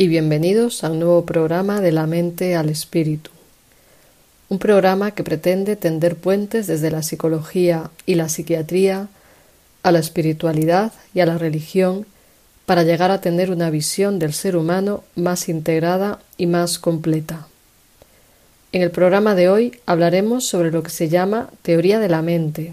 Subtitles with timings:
[0.00, 3.30] y bienvenidos a un nuevo programa de la mente al espíritu.
[4.48, 9.08] Un programa que pretende tender puentes desde la psicología y la psiquiatría
[9.82, 12.06] a la espiritualidad y a la religión
[12.64, 17.46] para llegar a tener una visión del ser humano más integrada y más completa.
[18.72, 22.72] En el programa de hoy hablaremos sobre lo que se llama teoría de la mente,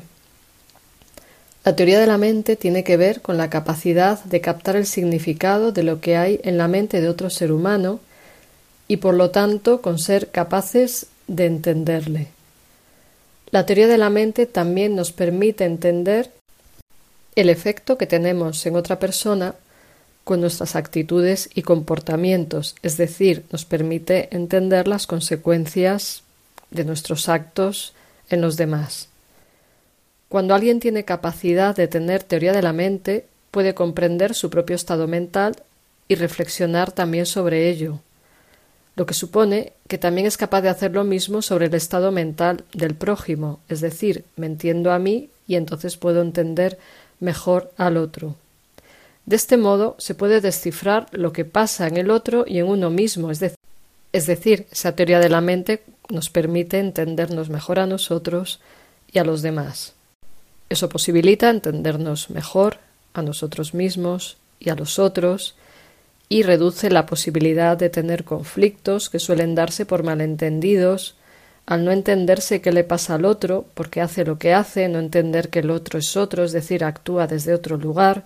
[1.68, 5.74] la teoría de la mente tiene que ver con la capacidad de captar el significado
[5.74, 8.00] de lo que hay en la mente de otro ser humano
[8.88, 12.30] y por lo tanto con ser capaces de entenderle.
[13.52, 16.32] La teoría de la mente también nos permite entender
[17.36, 19.54] el efecto que tenemos en otra persona
[20.24, 26.24] con nuestras actitudes y comportamientos, es decir, nos permite entender las consecuencias
[26.72, 27.94] de nuestros actos
[28.30, 29.10] en los demás.
[30.30, 35.08] Cuando alguien tiene capacidad de tener teoría de la mente, puede comprender su propio estado
[35.08, 35.56] mental
[36.08, 38.00] y reflexionar también sobre ello,
[38.98, 42.64] lo que supone que también es capaz de hacer lo mismo sobre el estado mental
[42.74, 46.78] del prójimo, es decir, me entiendo a mí y entonces puedo entender
[47.20, 48.36] mejor al otro.
[49.28, 52.90] De este modo se puede descifrar lo que pasa en el otro y en uno
[52.90, 53.42] mismo, es,
[54.14, 58.62] es decir, esa teoría de la mente nos permite entendernos mejor a nosotros
[59.12, 59.97] y a los demás.
[60.70, 62.78] Eso posibilita entendernos mejor
[63.14, 65.56] a nosotros mismos y a los otros
[66.30, 71.16] y reduce la posibilidad de tener conflictos que suelen darse por malentendidos,
[71.66, 75.50] al no entenderse qué le pasa al otro, porque hace lo que hace, no entender
[75.50, 78.26] que el otro es otro, es decir, actúa desde otro lugar,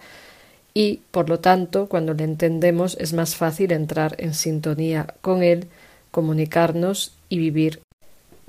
[0.73, 5.67] y, por lo tanto, cuando le entendemos es más fácil entrar en sintonía con él,
[6.11, 7.81] comunicarnos y vivir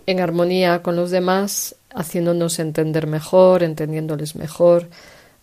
[0.07, 4.89] en armonía con los demás haciéndonos entender mejor, entendiéndoles mejor,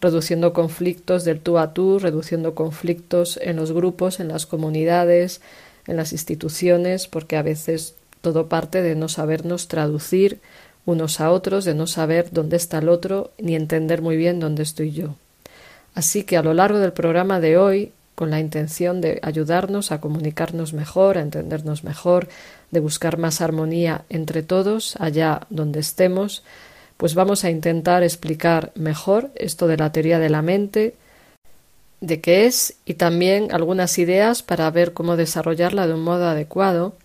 [0.02, 5.42] reduciendo conflictos del tú a tú, reduciendo conflictos en los grupos, en las comunidades,
[5.88, 10.40] en las instituciones, porque a veces todo parte de no sabernos traducir
[10.86, 14.64] unos a otros, de no saber dónde está el otro, ni entender muy bien dónde
[14.64, 15.16] estoy yo.
[15.94, 20.02] Así que a lo largo del programa de hoy, con la intención de ayudarnos a
[20.02, 22.28] comunicarnos mejor, a entendernos mejor,
[22.70, 26.44] de buscar más armonía entre todos, allá donde estemos,
[26.98, 30.96] pues vamos a intentar explicar mejor esto de la teoría de la mente,
[32.02, 36.96] de qué es y también algunas ideas para ver cómo desarrollarla de un modo adecuado,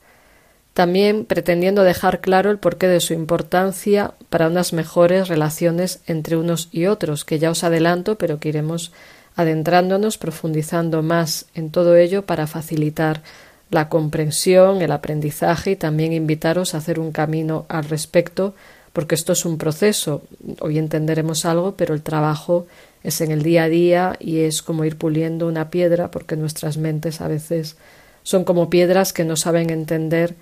[0.73, 6.71] también pretendiendo dejar claro el porqué de su importancia para unas mejores relaciones entre unos
[6.73, 8.91] y otros, que ya os adelanto, pero que iremos
[9.37, 13.23] adentrándonos, profundizando más en todo ello para facilitar
[13.71, 18.55] la comprensión, el aprendizaje y también invitaros a hacer un camino al respecto,
[18.93, 20.23] porque esto es un proceso.
[20.61, 22.67] Hoy entenderemos algo, pero el trabajo
[23.03, 26.77] es en el día a día y es como ir puliendo una piedra, porque nuestras
[26.77, 27.77] mentes a veces
[28.23, 30.37] son como piedras que no saben entender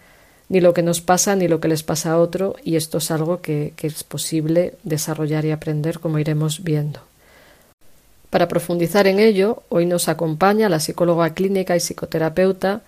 [0.48, 3.10] ni lo que nos pasa ni lo que les pasa a otro, y esto es
[3.10, 7.00] algo que, es posible desarrollar y aprender, como iremos viendo.
[8.32, 12.81] Para profundizar en ello, hoy nos acompaña la psicóloga clínica y psicoterapeuta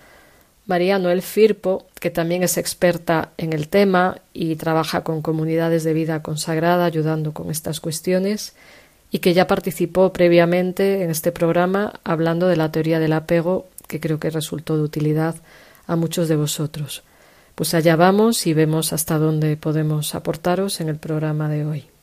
[0.65, 5.93] María Noel Firpo, que también es experta en el tema y trabaja con comunidades de
[5.93, 8.55] vida consagrada ayudando con estas cuestiones
[9.11, 14.01] y que ya participó previamente en este programa hablando de la teoría del apego que
[14.01, 15.35] creo que resultó de utilidad
[15.87, 17.03] a muchos de vosotros.
[17.55, 21.94] Pues allá vamos y vemos hasta dónde podemos aportaros en el programa de hoy.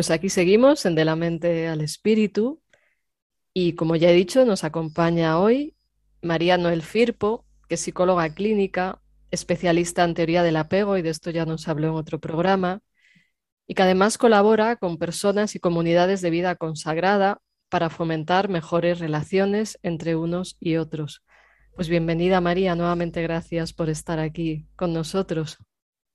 [0.00, 2.62] Pues aquí seguimos en De la mente al espíritu
[3.52, 5.76] y como ya he dicho, nos acompaña hoy
[6.22, 11.28] María Noel Firpo, que es psicóloga clínica, especialista en teoría del apego y de esto
[11.28, 12.80] ya nos habló en otro programa,
[13.66, 19.78] y que además colabora con personas y comunidades de vida consagrada para fomentar mejores relaciones
[19.82, 21.22] entre unos y otros.
[21.76, 25.58] Pues bienvenida María, nuevamente gracias por estar aquí con nosotros.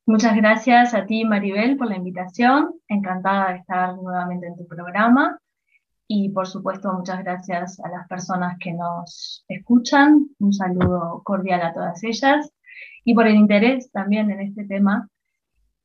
[0.07, 2.75] Muchas gracias a ti, Maribel, por la invitación.
[2.87, 5.39] Encantada de estar nuevamente en tu programa.
[6.07, 10.27] Y por supuesto, muchas gracias a las personas que nos escuchan.
[10.37, 12.51] Un saludo cordial a todas ellas.
[13.03, 15.09] Y por el interés también en este tema,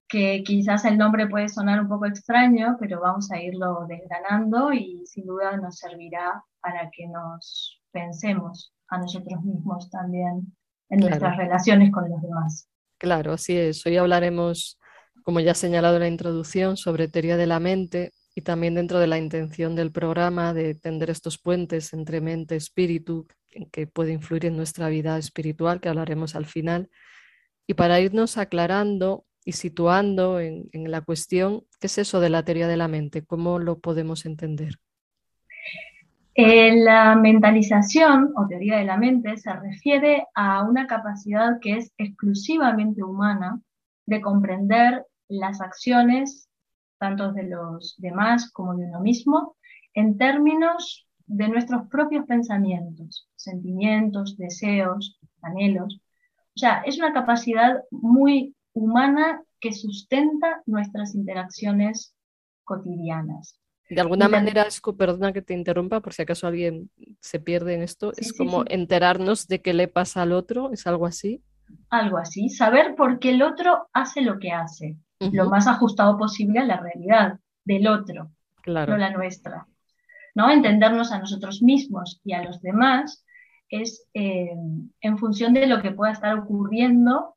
[0.06, 5.06] que quizás el nombre puede sonar un poco extraño, pero vamos a irlo desgranando y
[5.06, 10.54] sin duda nos servirá para que nos pensemos a nosotros mismos también
[10.90, 12.68] en nuestras relaciones con los demás.
[13.00, 13.86] Claro, así es.
[13.86, 14.78] Hoy hablaremos,
[15.24, 18.98] como ya ha señalado en la introducción, sobre teoría de la mente y también dentro
[18.98, 23.26] de la intención del programa de tender estos puentes entre mente y espíritu
[23.72, 26.90] que puede influir en nuestra vida espiritual, que hablaremos al final.
[27.66, 32.68] Y para irnos aclarando y situando en la cuestión, ¿qué es eso de la teoría
[32.68, 33.24] de la mente?
[33.24, 34.74] ¿Cómo lo podemos entender?
[36.34, 41.92] Eh, la mentalización o teoría de la mente se refiere a una capacidad que es
[41.98, 43.60] exclusivamente humana
[44.06, 46.48] de comprender las acciones
[46.98, 49.56] tanto de los demás como de uno mismo
[49.94, 56.00] en términos de nuestros propios pensamientos, sentimientos, deseos, anhelos.
[56.54, 62.14] O sea, es una capacidad muy humana que sustenta nuestras interacciones
[62.64, 63.59] cotidianas.
[63.90, 66.90] De alguna manera, es, perdona que te interrumpa, por si acaso alguien
[67.20, 71.06] se pierde en esto, es como enterarnos de qué le pasa al otro, ¿es algo
[71.06, 71.42] así?
[71.90, 76.60] Algo así, saber por qué el otro hace lo que hace, lo más ajustado posible
[76.60, 78.30] a la realidad del otro,
[78.64, 79.66] no la nuestra.
[80.34, 80.50] ¿no?
[80.50, 83.24] Entendernos a nosotros mismos y a los demás
[83.68, 84.54] es eh,
[85.00, 87.36] en función de lo que pueda estar ocurriendo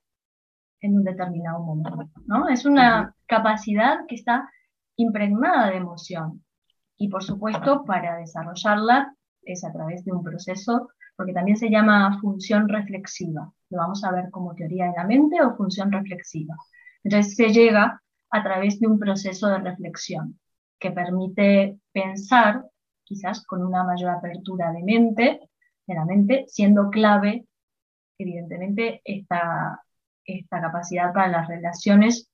[0.81, 2.21] en un determinado momento.
[2.25, 2.49] ¿no?
[2.49, 4.49] Es una capacidad que está
[4.95, 6.42] impregnada de emoción.
[7.03, 12.17] Y por supuesto, para desarrollarla es a través de un proceso, porque también se llama
[12.21, 13.51] función reflexiva.
[13.69, 16.55] Lo vamos a ver como teoría de la mente o función reflexiva.
[17.03, 20.39] Entonces se llega a través de un proceso de reflexión
[20.79, 22.63] que permite pensar,
[23.03, 25.41] quizás con una mayor apertura de mente,
[25.85, 27.45] de la mente, siendo clave,
[28.17, 29.83] evidentemente, esta,
[30.23, 32.29] esta capacidad para las relaciones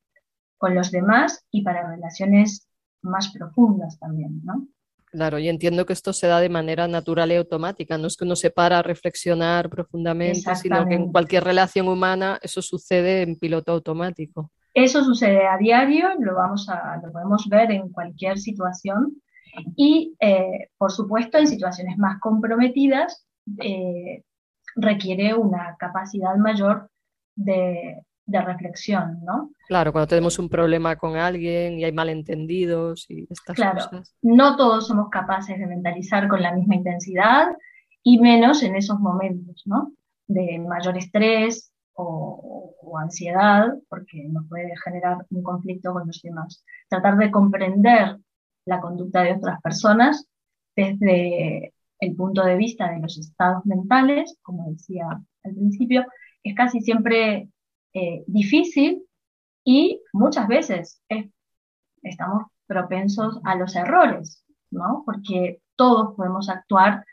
[0.60, 2.69] con los demás y para relaciones
[3.02, 4.68] más profundas también, ¿no?
[5.12, 8.26] Claro, y entiendo que esto se da de manera natural y automática, no es que
[8.26, 13.36] uno se para a reflexionar profundamente, sino que en cualquier relación humana eso sucede en
[13.36, 14.52] piloto automático.
[14.72, 19.20] Eso sucede a diario, lo, vamos a, lo podemos ver en cualquier situación
[19.76, 23.26] y, eh, por supuesto, en situaciones más comprometidas
[23.60, 24.24] eh,
[24.76, 26.92] requiere una capacidad mayor
[27.36, 29.52] de, de reflexión, ¿no?
[29.68, 33.80] Claro, cuando tenemos un problema con alguien y hay malentendidos y estas claro,
[34.22, 37.48] No todos somos capaces de mentalizar con la misma intensidad
[38.04, 39.94] y menos en esos momentos, ¿no?
[40.28, 46.64] De mayor estrés o, o ansiedad, porque nos puede generar un conflicto con los demás.
[46.88, 48.18] Tratar de comprender
[48.66, 50.28] la conducta de otras personas
[50.76, 55.06] desde el punto de vista de los estados mentales, como decía
[55.44, 56.06] al principio,
[56.44, 57.50] es casi siempre
[57.94, 59.04] eh, difícil
[59.64, 61.02] y muchas veces
[62.02, 65.04] estamos propensos a los errores, ¿no?
[65.06, 67.06] Porque todos podemos actuar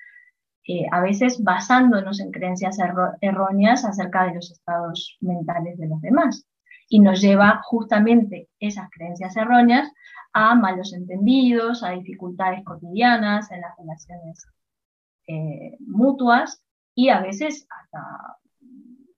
[0.68, 2.78] eh, a veces basándonos en creencias
[3.20, 6.46] erróneas acerca de los estados mentales de los demás.
[6.88, 9.90] Y nos lleva justamente esas creencias erróneas
[10.32, 14.46] a malos entendidos, a dificultades cotidianas en las relaciones
[15.28, 16.62] eh, mutuas
[16.94, 18.36] y a veces hasta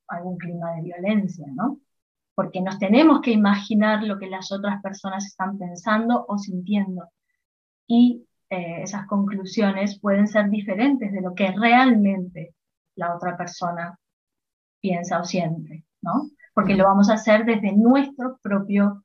[0.09, 1.81] algún clima de violencia, ¿no?
[2.35, 7.09] Porque nos tenemos que imaginar lo que las otras personas están pensando o sintiendo.
[7.87, 12.55] Y eh, esas conclusiones pueden ser diferentes de lo que realmente
[12.95, 13.99] la otra persona
[14.81, 16.31] piensa o siente, ¿no?
[16.55, 19.05] Porque lo vamos a hacer desde nuestro propio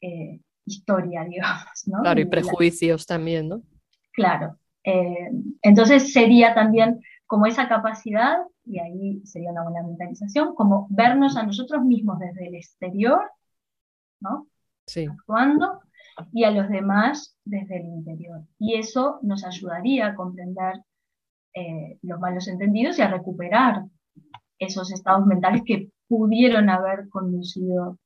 [0.00, 2.00] eh, historia, digamos, ¿no?
[2.02, 3.62] Claro, y prejuicios también, ¿no?
[4.12, 4.58] Claro.
[4.84, 5.30] Eh,
[5.62, 11.44] entonces sería también como esa capacidad y ahí sería una buena mentalización, como vernos a
[11.44, 13.30] nosotros mismos desde el exterior,
[14.20, 14.48] ¿no?
[14.86, 15.06] Sí.
[15.06, 15.80] Actuando,
[16.32, 18.42] y a los demás desde el interior.
[18.58, 20.82] Y eso nos ayudaría a comprender
[21.54, 23.84] eh, los malos entendidos y a recuperar
[24.58, 27.98] esos estados mentales que pudieron haber conducido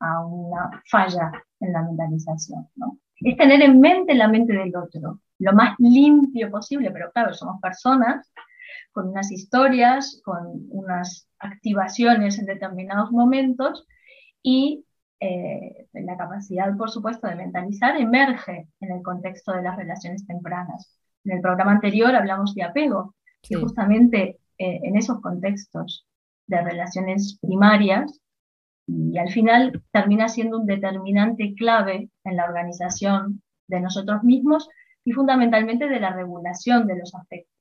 [0.00, 2.98] a una falla en la mentalización, ¿no?
[3.20, 7.60] es tener en mente la mente del otro, lo más limpio posible, pero claro, somos
[7.60, 8.30] personas
[8.96, 13.86] con unas historias, con unas activaciones en determinados momentos
[14.42, 14.86] y
[15.20, 20.98] eh, la capacidad, por supuesto, de mentalizar emerge en el contexto de las relaciones tempranas.
[21.26, 26.06] En el programa anterior hablamos de apego y justamente eh, en esos contextos
[26.46, 28.22] de relaciones primarias
[28.86, 34.70] y al final termina siendo un determinante clave en la organización de nosotros mismos
[35.04, 37.55] y fundamentalmente de la regulación de los afectos.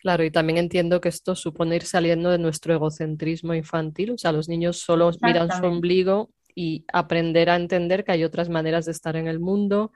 [0.00, 4.32] Claro, y también entiendo que esto supone ir saliendo de nuestro egocentrismo infantil, o sea,
[4.32, 8.92] los niños solo miran su ombligo y aprender a entender que hay otras maneras de
[8.92, 9.92] estar en el mundo,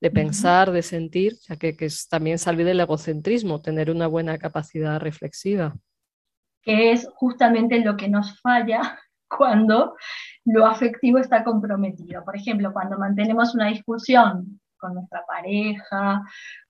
[0.00, 4.06] de pensar, de sentir, o sea, que, que es también salir del egocentrismo, tener una
[4.06, 5.76] buena capacidad reflexiva.
[6.62, 8.98] Que es justamente lo que nos falla
[9.28, 9.96] cuando
[10.44, 12.24] lo afectivo está comprometido.
[12.24, 16.22] Por ejemplo, cuando mantenemos una discusión con nuestra pareja,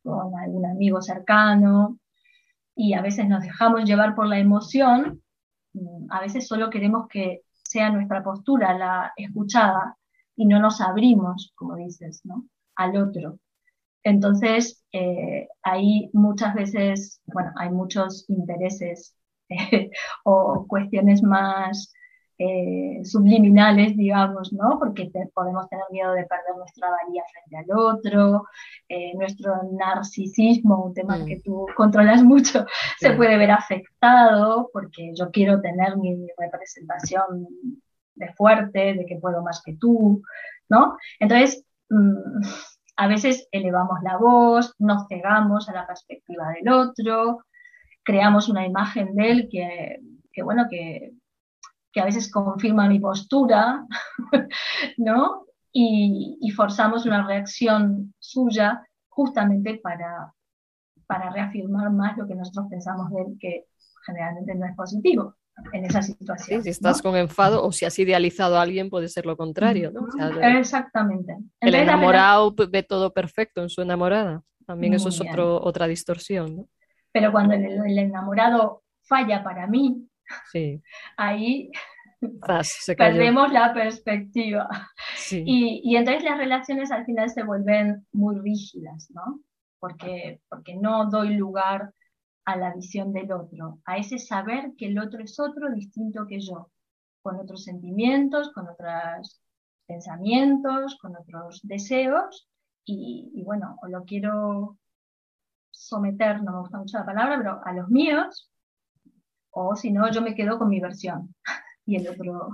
[0.02, 1.98] con algún amigo cercano,
[2.76, 5.22] y a veces nos dejamos llevar por la emoción,
[5.74, 9.96] mm, a veces solo queremos que sea nuestra postura la escuchada
[10.36, 12.46] y no nos abrimos, como dices, ¿no?
[12.76, 13.38] al otro.
[14.02, 19.16] Entonces, eh, ahí muchas veces, bueno, hay muchos intereses
[20.24, 21.92] o cuestiones más
[22.38, 24.78] eh, subliminales, digamos, ¿no?
[24.78, 28.46] Porque podemos tener miedo de perder nuestra valía frente al otro,
[28.88, 31.26] eh, nuestro narcisismo, un tema mm.
[31.26, 32.66] que tú controlas mucho,
[32.98, 37.46] se puede ver afectado porque yo quiero tener mi representación
[38.16, 40.22] de fuerte, de que puedo más que tú,
[40.68, 40.96] ¿no?
[41.20, 42.42] Entonces, mm,
[42.96, 47.44] a veces elevamos la voz, nos cegamos a la perspectiva del otro,
[48.02, 50.00] creamos una imagen de él que,
[50.32, 51.12] que bueno, que
[51.94, 53.86] que a veces confirma mi postura,
[54.98, 55.46] ¿no?
[55.72, 60.32] Y, forzamos una reacción suya justamente para,
[61.06, 63.64] para reafirmar más lo que nosotros pensamos de él, que
[64.06, 65.34] generalmente no es positivo
[65.72, 66.62] en esa situación.
[66.62, 70.06] si estás con enfado o si has idealizado a alguien, puede ser lo contrario, ¿no?
[70.42, 71.36] Exactamente.
[71.60, 74.42] el enamorado ve todo perfecto en su enamorada.
[74.66, 76.68] También eso es otro, otra distorsión, ¿no?
[77.12, 80.08] Pero cuando el enamorado falla para mí,
[80.52, 80.82] Sí.
[81.16, 81.70] Ahí
[82.96, 84.68] perdemos la perspectiva.
[85.30, 89.40] Y, entonces las relaciones al final se vuelven muy rígidas, ¿no?
[89.78, 91.92] Porque, porque no doy lugar
[92.44, 96.40] a la visión del otro, a ese saber que el otro es otro distinto que
[96.40, 96.70] yo,
[97.22, 99.40] con otros sentimientos, con otros
[99.86, 102.48] pensamientos, con otros deseos,
[102.84, 104.78] y, y bueno, o lo quiero
[105.70, 108.50] someter, no me gusta mucho la palabra, pero a los míos,
[109.54, 111.34] o si no, yo me quedo con mi versión
[111.86, 112.50] y el otro...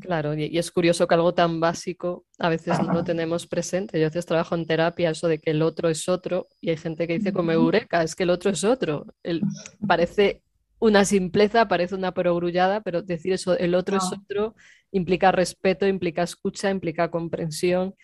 [0.00, 4.00] Claro, y es curioso que algo tan básico a veces no lo tenemos presente.
[4.00, 6.78] Yo a veces trabajo en terapia eso de que el otro es otro y hay
[6.78, 9.04] gente que dice como eureka, es que el otro es otro.
[9.22, 9.42] El,
[9.86, 10.42] parece
[10.78, 14.54] una simpleza, parece una perogrullada, pero decir eso, el otro es otro,
[14.90, 17.94] implica respeto, implica escucha, implica comprensión,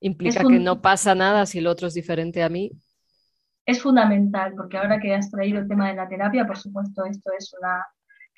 [0.00, 2.72] implica que no pasa nada si el otro es diferente a mí
[3.68, 7.30] es fundamental, porque ahora que has traído el tema de la terapia, por supuesto, esto
[7.38, 7.86] es una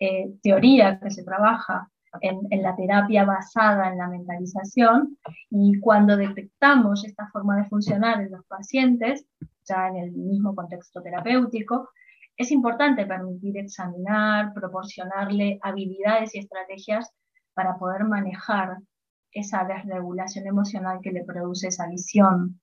[0.01, 1.89] eh, teoría que se trabaja
[2.21, 5.17] en, la terapia basada en la mentalización
[5.49, 9.25] y cuando detectamos esta forma de funcionar en los pacientes,
[9.65, 11.91] ya en el mismo contexto terapéutico,
[12.37, 17.09] es importante permitir examinar, proporcionarle habilidades y estrategias
[17.55, 18.79] para poder manejar
[19.31, 22.61] esa desregulación emocional que le produce esa visión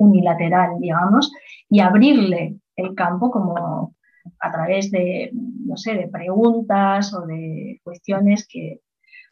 [0.00, 1.30] unilateral, digamos,
[1.68, 3.94] y abrirle el campo como
[4.40, 8.80] a través de, no sé, de preguntas o de cuestiones que,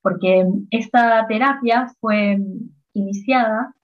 [0.02, 2.38] porque esta terapia fue
[2.92, 3.74] iniciada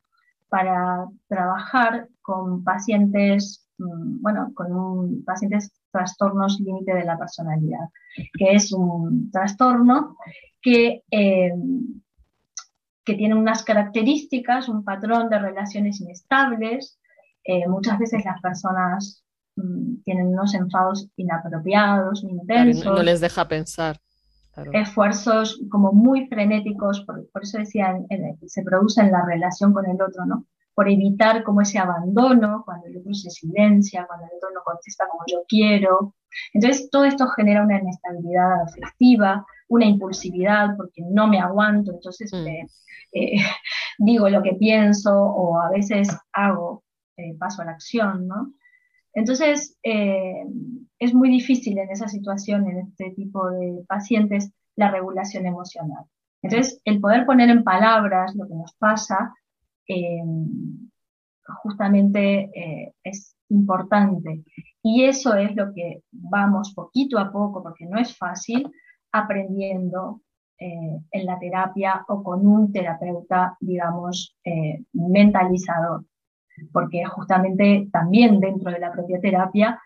[0.49, 7.89] para trabajar con pacientes, mm, bueno, con un, pacientes trastornos límite de la personalidad,
[8.39, 10.17] que es un trastorno
[10.61, 11.53] que eh,
[13.05, 16.99] que tienen unas características, un patrón de relaciones inestables.
[17.45, 19.25] Eh, muchas veces las personas
[19.57, 22.85] mm, tienen unos enfados inapropiados, intensos.
[22.85, 24.01] no, les deja pensar.
[24.73, 27.99] Esfuerzos como muy frenéticos, por, eso decía,
[28.47, 30.47] se produce en la relación con el otro, ¿no?
[30.75, 35.07] Por evitar como ese abandono, cuando el otro se silencia, cuando el otro no contesta
[35.11, 36.15] como yo quiero.
[36.53, 42.47] Entonces, todo esto genera una inestabilidad afectiva, una impulsividad, porque no me aguanto, entonces mm.
[43.17, 43.37] Eh,
[43.99, 46.83] digo lo que pienso o a veces hago,
[47.17, 48.53] eh, paso a la acción, ¿no?
[49.13, 50.45] Entonces, eh,
[50.99, 56.05] es muy difícil en esa situación, en este tipo de pacientes, la regulación emocional.
[56.43, 59.33] Entonces, el poder poner en palabras lo que nos pasa
[61.63, 64.43] justamente eh, es importante.
[64.83, 68.71] Y eso es lo que vamos poquito a poco, porque no es fácil,
[69.15, 70.23] aprendiendo
[70.59, 76.05] eh, en la terapia o con un terapeuta, digamos, eh, mentalizador.
[76.73, 79.81] Porque justamente también dentro de la propia terapia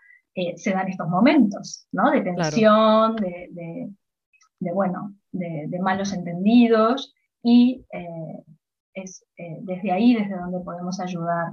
[0.55, 2.11] se dan estos momentos, ¿no?
[2.11, 3.91] De tensión, de,
[4.73, 7.83] bueno, de, malos entendidos y
[8.93, 11.51] es desde ahí desde donde podemos ayudar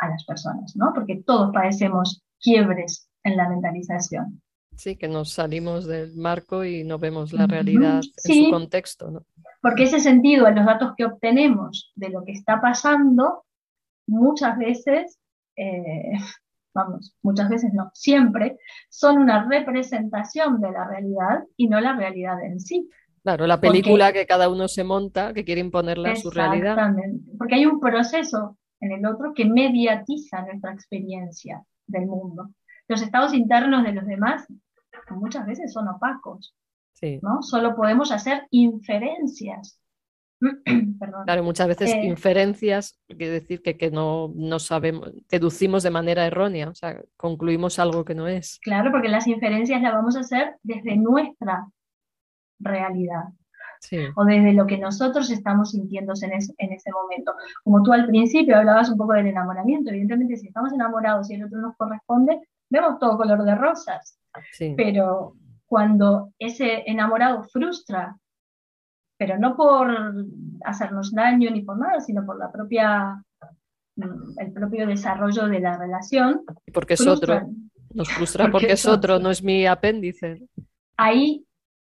[0.00, 0.92] a las personas, ¿no?
[0.94, 4.41] Porque todos padecemos quiebres en la mentalización.
[4.76, 9.24] Sí, que nos salimos del marco y no vemos la realidad en su contexto, ¿no?
[9.60, 13.44] Porque ese sentido, en los datos que obtenemos de lo que está pasando,
[14.06, 15.18] muchas veces,
[15.56, 16.12] eh,
[16.74, 22.42] vamos, muchas veces no, siempre, son una representación de la realidad y no la realidad
[22.44, 22.88] en sí.
[23.22, 26.72] Claro, la película que cada uno se monta, que quiere imponerla a su realidad.
[26.72, 32.50] Exactamente, porque hay un proceso en el otro que mediatiza nuestra experiencia del mundo.
[32.92, 34.46] Los estados internos de los demás
[35.08, 36.54] muchas veces son opacos,
[37.22, 37.42] ¿no?
[37.42, 39.80] Solo podemos hacer inferencias.
[41.24, 46.26] Claro, muchas veces eh, inferencias quiere decir que, que no, no, sabemos, deducimos de manera
[46.26, 48.58] errónea, o sea, concluimos algo que no es.
[48.62, 51.66] Claro, porque las inferencias las vamos a hacer desde nuestra
[52.60, 53.24] realidad
[54.14, 57.34] o desde lo que nosotros estamos sintiendo en, en, ese momento.
[57.64, 61.44] Como tú al principio hablabas un poco del enamoramiento, evidentemente si estamos enamorados y el
[61.44, 62.40] otro nos corresponde,
[62.72, 64.18] vemos todo color de rosas.
[64.76, 65.34] Pero
[65.66, 68.16] cuando ese enamorado frustra,
[69.18, 69.94] pero no por
[70.64, 73.22] hacernos daño ni por nada, sino por la propia
[73.96, 76.42] mm, el propio desarrollo de la relación.
[76.72, 77.42] Porque es otro.
[77.94, 80.48] Nos frustra porque, es otro, no es mi apéndice.
[80.96, 81.46] Ahí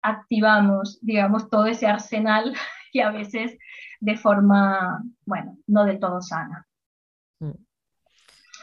[0.03, 2.53] activamos, digamos, todo ese arsenal
[2.93, 3.57] y a veces
[3.99, 6.67] de forma, bueno, no del todo sana.
[7.39, 7.66] Mm.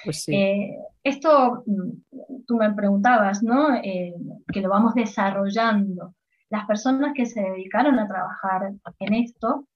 [0.04, 3.74] Pues eh, esto, mm, tú me preguntabas, ¿no?
[3.74, 4.14] Eh,
[4.52, 6.14] que lo vamos desarrollando.
[6.50, 9.66] Las personas que se dedicaron a trabajar en esto,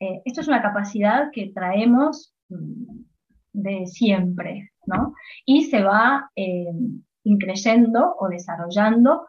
[0.00, 3.02] eh, esto es una capacidad que traemos mm,
[3.52, 5.14] de siempre, ¿no?
[5.44, 6.30] Y se va
[7.22, 9.28] increyendo o desarrollando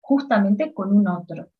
[0.00, 1.51] justamente con un otro.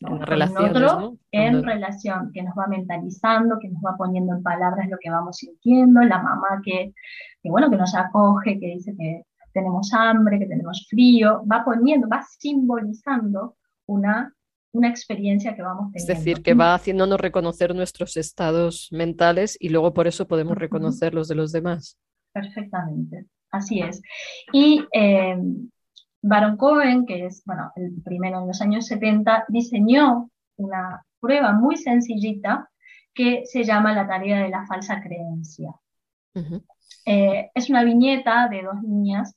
[0.00, 4.98] En otro en relación, que nos va mentalizando, que nos va poniendo en palabras lo
[4.98, 6.92] que vamos sintiendo, la mamá que,
[7.44, 12.22] bueno, que nos acoge, que dice que tenemos hambre, que tenemos frío, va poniendo, va
[12.38, 13.56] simbolizando
[13.86, 14.34] una,
[14.72, 16.12] una experiencia que vamos teniendo.
[16.12, 21.14] Es decir, que va haciéndonos reconocer nuestros estados mentales y luego por eso podemos reconocer
[21.14, 21.98] los de los demás.
[22.32, 24.02] Perfectamente, así es.
[24.52, 25.38] Y eh,
[26.28, 31.76] Baron Cohen, que es bueno, el primero en los años 70, diseñó una prueba muy
[31.76, 32.68] sencillita
[33.14, 35.72] que se llama la tarea de la falsa creencia.
[37.04, 39.36] Eh, es una viñeta de dos niñas,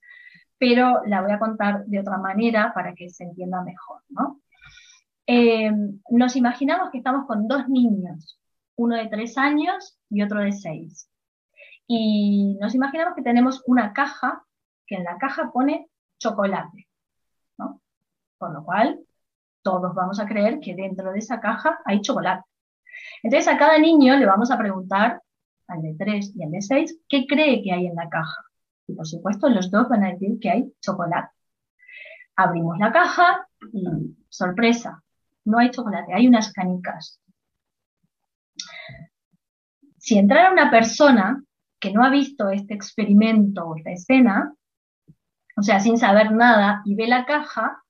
[0.58, 4.02] pero la voy a contar de otra manera para que se entienda mejor.
[5.28, 5.72] Eh,
[6.10, 8.40] nos imaginamos que estamos con dos niños,
[8.76, 11.08] uno de tres años y otro de seis.
[11.86, 14.44] Y nos imaginamos que tenemos una caja,
[14.88, 15.89] que en la caja pone
[16.20, 16.88] chocolate,
[17.58, 17.82] ¿no?
[18.38, 19.00] Con lo cual,
[19.62, 22.44] todos vamos a creer que dentro de esa caja hay chocolate.
[23.24, 25.22] Entonces, a cada niño le vamos a preguntar,
[25.68, 28.44] al de 3 y al de 6, qué cree que hay en la caja.
[28.88, 31.34] Y por supuesto, los dos van a decir que hay chocolate.
[32.36, 35.04] Abrimos la caja y, sorpresa,
[35.46, 37.22] no hay chocolate, hay unas canicas.
[39.98, 41.44] Si entrara una persona
[41.80, 44.54] que no ha visto este experimento o esta escena,
[45.60, 47.84] o sea, sin saber nada, y ve la caja,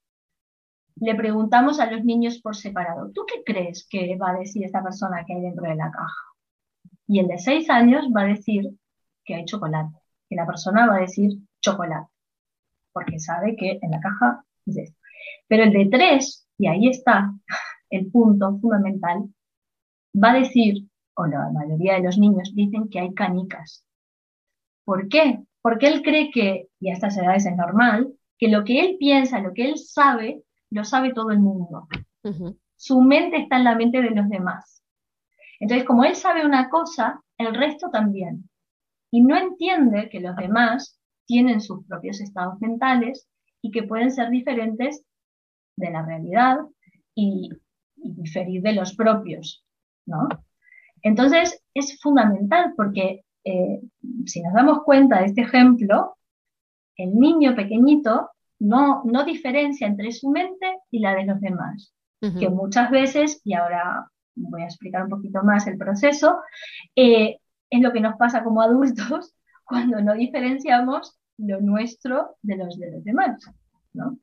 [0.95, 4.81] le preguntamos a los niños por separado, ¿tú qué crees que va a decir esta
[4.81, 6.23] persona que hay dentro de la caja?
[7.05, 8.71] Y el de seis años va a decir
[9.23, 9.95] que hay chocolate,
[10.27, 12.09] que la persona va a decir chocolate,
[12.91, 14.97] porque sabe que en la caja es esto.
[15.47, 17.31] Pero el de tres, y ahí está
[17.91, 19.29] el punto fundamental,
[20.15, 23.85] va a decir, o la mayoría de los niños dicen que hay canicas.
[24.85, 25.43] ¿Por qué?
[25.61, 29.39] Porque él cree que, y a estas edades es normal, que lo que él piensa,
[29.39, 31.87] lo que él sabe, lo sabe todo el mundo.
[32.75, 34.83] Su mente está en la mente de los demás.
[35.59, 38.49] Entonces, como él sabe una cosa, el resto también.
[39.11, 43.27] Y no entiende que los demás tienen sus propios estados mentales
[43.61, 45.03] y que pueden ser diferentes
[45.75, 46.59] de la realidad
[47.13, 47.49] y,
[47.97, 49.65] y diferir de los propios,
[50.05, 50.27] ¿no?
[51.01, 53.81] Entonces, es fundamental porque eh,
[54.25, 56.17] si nos damos cuenta de este ejemplo,
[56.95, 61.93] el niño pequeñito no, no diferencia entre su mente y la de los demás,
[62.37, 66.39] que muchas veces, y ahora voy a explicar un poquito más el proceso,
[66.95, 67.37] eh,
[67.69, 69.33] es lo que nos pasa como adultos
[69.63, 73.41] cuando no diferenciamos lo nuestro de los de los demás,
[73.93, 74.19] ¿no?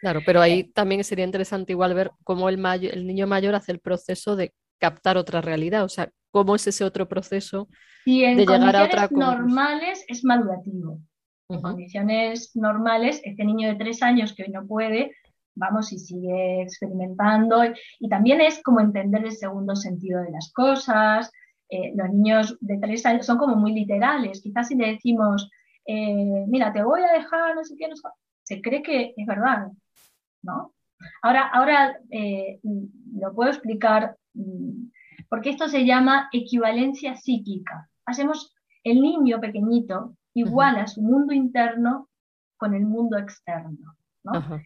[0.00, 3.80] Claro, pero ahí también sería interesante igual ver cómo el, el niño mayor hace el
[3.80, 7.68] proceso de captar otra realidad, o sea, cómo es ese otro proceso
[8.04, 11.00] de llegar a otra normales es madurativo.
[11.50, 15.16] En condiciones normales, este niño de tres años que hoy no puede,
[15.54, 17.64] vamos, y sigue experimentando,
[17.98, 21.30] y, también es como entender el segundo sentido de las cosas.
[21.70, 25.50] Eh, los niños de tres años son como muy literales, quizás si le decimos,
[25.86, 28.08] eh, mira, te voy a dejar, no sé qué, no sé,
[28.42, 29.68] se cree que es verdad,
[30.42, 30.74] ¿no?
[31.22, 32.60] Ahora, ahora eh,
[33.14, 34.16] lo puedo explicar
[35.28, 37.88] porque esto se llama equivalencia psíquica.
[38.06, 42.08] Hacemos el niño pequeñito igual a su mundo interno
[42.56, 43.96] con el mundo externo.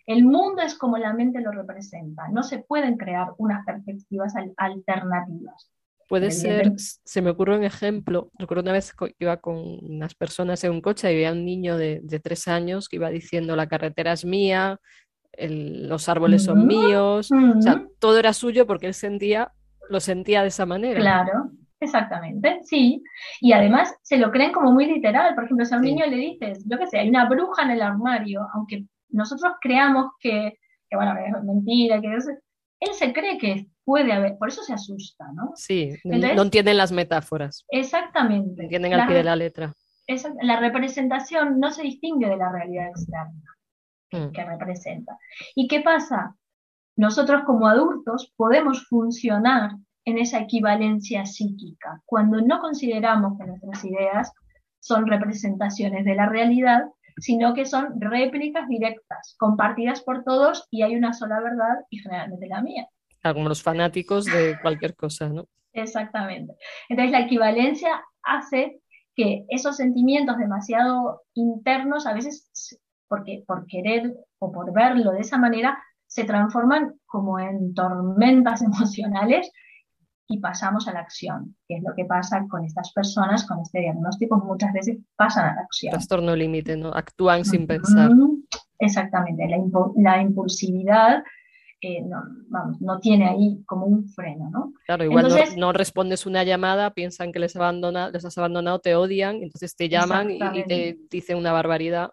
[0.06, 5.70] El mundo es como la mente lo representa, no se pueden crear unas perspectivas alternativas.
[6.08, 10.62] Puede ser, se me ocurre un ejemplo, recuerdo una vez que iba con unas personas
[10.64, 14.12] en un coche y había un niño de, tres años que iba diciendo la carretera
[14.12, 14.78] es mía,
[15.38, 19.52] los árboles son míos, o sea, todo era suyo porque él sentía,
[19.88, 21.01] lo sentía de esa manera.
[21.01, 23.03] Claro, exactamente, sí.
[23.40, 25.35] Y además se lo creen como muy literal.
[25.35, 27.71] Por ejemplo, si a un niño le dices, yo qué sé, hay una bruja en
[27.73, 30.59] el armario, aunque nosotros creamos que,
[30.92, 35.53] bueno, es mentira, que él se cree que puede haber, por eso se asusta, ¿no?
[35.55, 37.64] Sí, no entienden las metáforas.
[37.68, 38.62] Exactamente.
[38.62, 39.75] Entienden al pie de la letra.
[40.42, 43.42] la representación no se distingue de la realidad externa
[44.12, 44.33] mm.
[44.33, 45.18] que representa.
[45.55, 46.37] ¿Y qué pasa?
[46.96, 49.72] Nosotros como adultos podemos funcionar
[50.05, 54.33] en esa equivalencia psíquica, cuando no consideramos que nuestras ideas
[54.81, 56.87] son representaciones de la realidad,
[57.18, 62.48] sino que son réplicas directas, compartidas por todos y hay una sola verdad y generalmente
[62.48, 62.88] la mía.
[63.22, 65.46] Como los fanáticos de cualquier cosa, ¿no?
[65.72, 66.55] Exactamente.
[66.88, 68.81] Entonces la equivalencia hace
[69.14, 75.37] que esos sentimientos demasiado internos, a veces porque, por querer o por verlo de esa
[75.37, 75.78] manera,
[76.12, 79.51] se transforman como en tormentas emocionales
[80.29, 83.81] y pasamos a la acción, que es lo que pasa con estas personas con este
[83.81, 85.90] diagnóstico, muchas veces pasan a la acción.
[85.90, 86.88] Trastorno límite, ¿no?
[86.88, 88.11] Actúan sin pensar.
[88.79, 89.46] Exactamente,
[89.96, 91.22] la, impulsividad
[91.81, 92.03] eh,
[92.81, 94.72] no, tiene ahí como un freno, ¿no?
[94.87, 99.37] Claro, igual no, respondes una llamada, piensan que les, abandona, les has abandonado, te odian,
[99.37, 102.11] entonces te llaman y, te dicen una barbaridad.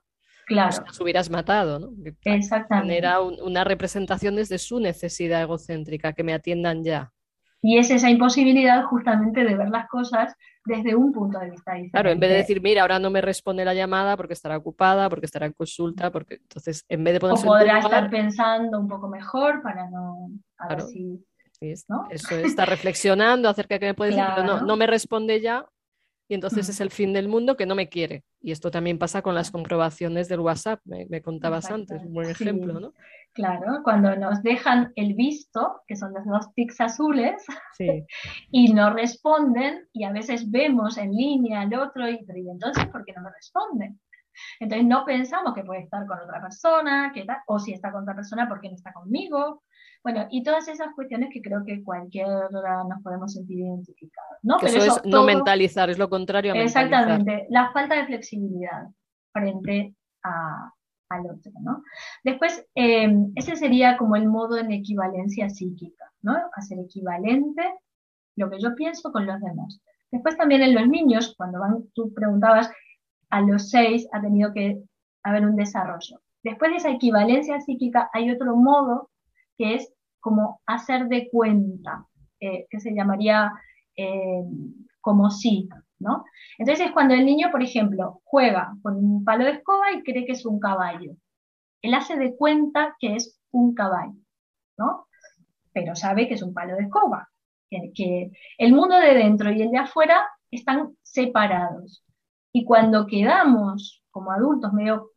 [0.49, 0.83] Claro.
[0.83, 1.91] Pues hubieras matado, ¿no?
[2.23, 2.97] Exactamente.
[2.97, 7.13] Era una representación desde su necesidad egocéntrica, que me atiendan ya.
[7.61, 10.33] Y es esa imposibilidad justamente de ver las cosas
[10.65, 11.91] desde un punto de vista diferente.
[11.91, 15.07] Claro, en vez de decir, mira, ahora no me responde la llamada porque estará ocupada,
[15.07, 18.87] porque estará en consulta, porque entonces en vez de ponerse O podrá estar pensando un
[18.87, 20.31] poco mejor para no...
[20.57, 21.23] A ver si,
[21.87, 22.07] ¿no?
[22.09, 25.63] Eso está reflexionando acerca de qué me puede decir, pero no, no me responde ya
[26.29, 28.23] y entonces es el fin del mundo que no me quiere.
[28.39, 32.79] Y esto también pasa con las comprobaciones del WhatsApp, me, contabas antes, un buen ejemplo,
[32.79, 32.93] ¿no?
[33.33, 37.43] Claro, cuando nos dejan el visto, que son los dos tics azules,
[38.51, 43.03] y no responden, y a veces vemos en línea al otro, y, y entonces, ¿por
[43.05, 43.99] qué no me responden?
[44.59, 48.15] Entonces no pensamos que puede estar con otra persona, que o si está con otra
[48.15, 49.63] persona, ¿por qué no está conmigo?
[50.03, 54.37] Bueno, y todas esas cuestiones que creo que cualquiera nos podemos sentir identificados.
[54.43, 54.57] ¿no?
[54.59, 56.85] eso, es no mentalizar, es lo contrario a mentalizar.
[56.85, 58.87] Exactamente, la falta de flexibilidad
[59.33, 61.51] frente al otro.
[61.61, 61.83] ¿no?
[62.23, 66.33] Después, em, ese sería como el modo en equivalencia psíquica, ¿no?
[66.53, 67.63] hacer equivalente
[68.35, 69.81] lo que yo pienso con los demás.
[70.11, 72.71] Después también en los niños, cuando van, tú preguntabas,
[73.29, 74.81] a los seis ha tenido que
[75.23, 76.21] haber un desarrollo.
[76.41, 79.08] Después de esa equivalencia psíquica hay otro modo
[79.59, 82.07] que es como hacer de cuenta,
[82.39, 83.51] eh, que se llamaría
[83.97, 84.41] eh,
[85.01, 85.67] como sí,
[85.99, 86.23] ¿no?
[86.57, 90.25] Entonces es cuando el niño, por ejemplo, juega con un palo de escoba y cree
[90.25, 91.11] que es un caballo.
[91.81, 94.15] Él hace de cuenta que es un caballo,
[94.77, 95.07] ¿no?
[95.73, 97.29] Pero sabe que es un palo de escoba,
[97.69, 102.03] que, que el mundo de dentro y el de afuera están separados.
[102.53, 105.11] Y cuando quedamos como adultos medio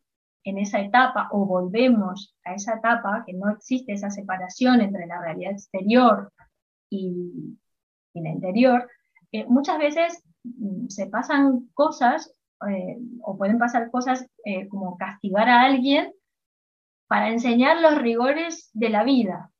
[0.44, 5.20] en esa etapa o volvemos a esa etapa, que no existe esa separación entre la
[5.20, 6.32] realidad exterior
[6.90, 7.58] y,
[8.14, 8.90] la interior,
[9.32, 12.34] eh, muchas veces mm, se pasan cosas
[12.68, 16.12] eh, o pueden pasar cosas eh, como castigar a alguien
[17.08, 19.50] para enseñar los rigores de la vida,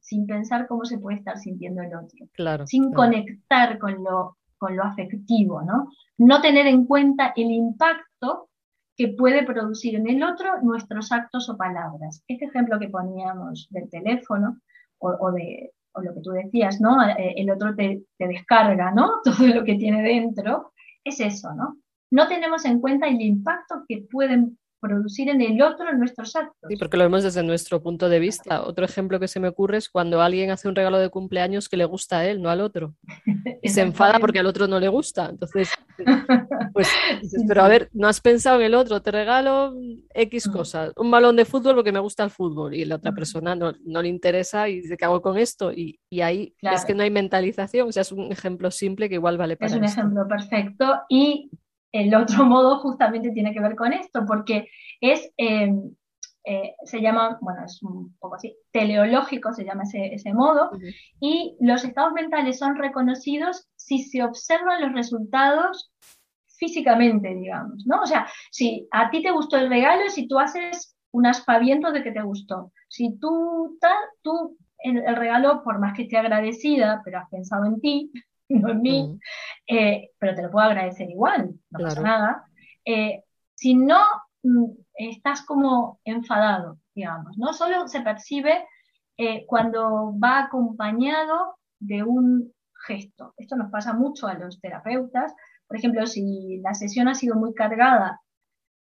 [0.00, 4.76] sin pensar cómo se puede estar sintiendo el otro, claro, sin conectar con lo, con
[4.76, 5.90] lo afectivo, ¿no?
[6.18, 8.48] No tener en cuenta el impacto
[8.96, 12.22] que puede producir en el otro nuestros actos o palabras.
[12.28, 14.60] Este ejemplo que poníamos del teléfono
[14.98, 17.02] o, de, o lo que tú decías, ¿no?
[17.08, 19.20] Eh, el otro te, te descarga, ¿no?
[19.24, 20.72] Todo lo que tiene dentro,
[21.04, 21.78] es eso, ¿no?
[22.10, 26.68] No tenemos en cuenta el impacto que pueden producir en el otro nuestros actos.
[26.68, 28.62] Sí, porque lo vemos desde nuestro punto de vista.
[28.64, 31.76] Otro ejemplo que se me ocurre es cuando alguien hace un regalo de cumpleaños que
[31.76, 32.94] le gusta a él, no al otro.
[33.64, 35.28] Y se enfada porque al otro no le gusta.
[35.30, 35.70] Entonces,
[36.72, 36.88] pues,
[37.46, 39.72] pero a ver, no has pensado en el otro, te regalo
[40.14, 40.52] X mm.
[40.52, 43.14] cosas, un balón de fútbol porque me gusta el fútbol y la otra mm.
[43.14, 45.72] persona no, le interesa y dice, ¿qué hago con esto?
[45.72, 49.38] Y, ahí es que no hay mentalización, o sea, es un ejemplo simple que igual
[49.38, 51.50] vale para Es un ejemplo perfecto y
[51.92, 54.68] el otro modo justamente tiene que ver con esto, porque
[55.00, 55.72] es, eh,
[56.44, 60.70] eh, se llama, bueno, es un poco así, teleológico se llama ese, modo,
[61.20, 65.92] y los estados mentales son reconocidos si se observan los resultados
[66.56, 68.02] físicamente, digamos, ¿no?
[68.02, 72.02] O sea, si a ti te gustó el regalo, si tú haces un aspaviento de
[72.02, 77.02] que te gustó, si tú, tal, tú, el, el regalo, por más que esté agradecida,
[77.04, 78.10] pero has pensado en ti,
[78.70, 79.18] en mí,
[79.66, 82.44] eh, pero te lo puedo agradecer igual, no pasa nada.
[82.84, 84.00] Eh, si no
[84.42, 87.52] mm, estás como enfadado, digamos, ¿no?
[87.52, 88.66] Solo se percibe
[89.16, 92.52] eh, cuando va acompañado de un
[92.86, 93.34] gesto.
[93.36, 95.32] Esto nos pasa mucho a los terapeutas.
[95.66, 98.20] Por ejemplo, si la sesión ha sido muy cargada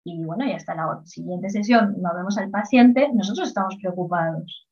[0.03, 4.67] y bueno, ya hasta la siguiente sesión no vemos al paciente, nosotros estamos preocupados.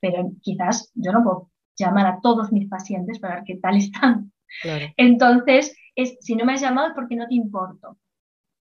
[0.00, 1.49] Pero quizás yo no puedo
[1.80, 4.32] llamar a todos mis pacientes para ver qué tal están.
[4.96, 7.98] Entonces, es, si no me has llamado es porque no te importo,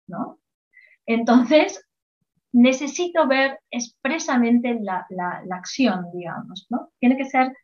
[0.08, 0.40] ¿no?
[1.06, 1.86] Entonces,
[2.52, 5.06] necesito ver expresamente la,
[5.52, 6.92] acción, digamos, ¿no?
[7.00, 7.56] Tiene que ser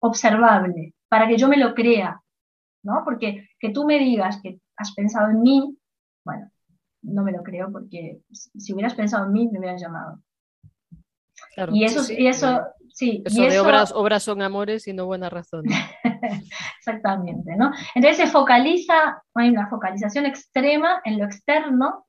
[0.00, 2.20] observable para que yo me lo crea,
[2.82, 3.02] ¿no?
[3.04, 5.78] Porque que tú me digas que has pensado en mí,
[6.24, 6.50] bueno,
[7.02, 10.20] no me lo creo porque si hubieras pensado en mí me hubieras llamado.
[11.72, 12.60] Y eso, y eso,
[12.96, 15.70] Sí, eso de obras, obras son amores y no buenas razones.
[16.78, 17.70] Exactamente, ¿no?
[17.94, 22.06] Entonces se focaliza, hay una focalización extrema en lo externo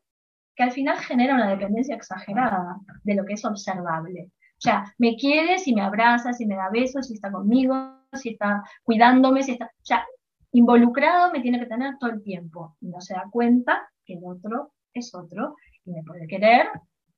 [0.56, 4.32] que al final genera una dependencia exagerada de lo que es observable.
[4.32, 7.76] O sea, me quiere si me abraza, si me da besos, si está conmigo,
[8.14, 9.66] si está cuidándome, si está...
[9.66, 10.06] O sea,
[10.54, 12.78] involucrado me tiene que tener todo el tiempo.
[12.80, 16.70] Y no se da cuenta que el otro es otro y me puede querer,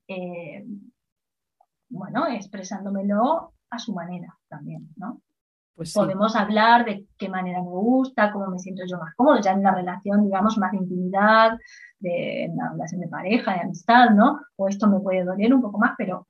[0.07, 0.65] eh,
[1.89, 5.21] bueno, expresándomelo a su manera también, ¿no?
[5.75, 9.53] Pues Podemos hablar de qué manera me gusta, cómo me siento yo más cómodo, ya
[9.53, 11.57] en la relación, digamos, más de intimidad,
[11.99, 14.41] de en la relación de pareja, de amistad, ¿no?
[14.57, 16.27] O esto me puede doler un poco más, pero,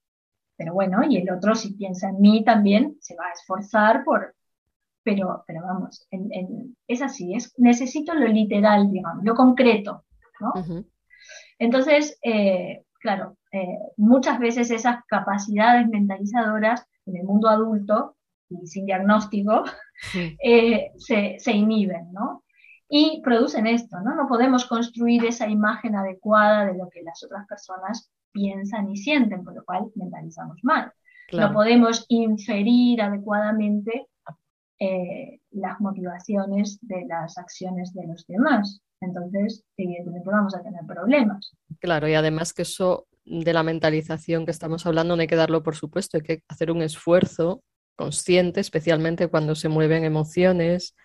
[0.55, 4.35] pero bueno, y el otro si piensa en mí también se va a esforzar por,
[5.01, 6.07] pero, pero vamos,
[6.87, 10.05] es así, es, necesito lo literal, digamos, lo concreto,
[10.39, 10.53] ¿no?
[11.57, 18.15] Entonces, eh, claro, eh, muchas veces esas capacidades mentalizadoras en el mundo adulto
[18.49, 19.63] y sin diagnóstico,
[20.43, 22.43] eh, se, inhiben, ¿no?
[22.87, 24.15] Y producen esto, ¿no?
[24.15, 29.43] No podemos construir esa imagen adecuada de lo que las otras personas piensan y sienten,
[29.43, 30.91] por lo cual mentalizamos mal.
[31.31, 34.07] No podemos inferir adecuadamente
[34.79, 38.81] eh, las motivaciones de las acciones de los demás.
[39.01, 41.53] Entonces, evidentemente vamos a tener problemas.
[41.79, 45.63] Claro, y además que eso de la mentalización que estamos hablando no hay que darlo
[45.63, 47.63] por supuesto, hay que hacer un esfuerzo
[47.95, 50.95] consciente, especialmente cuando se mueven emociones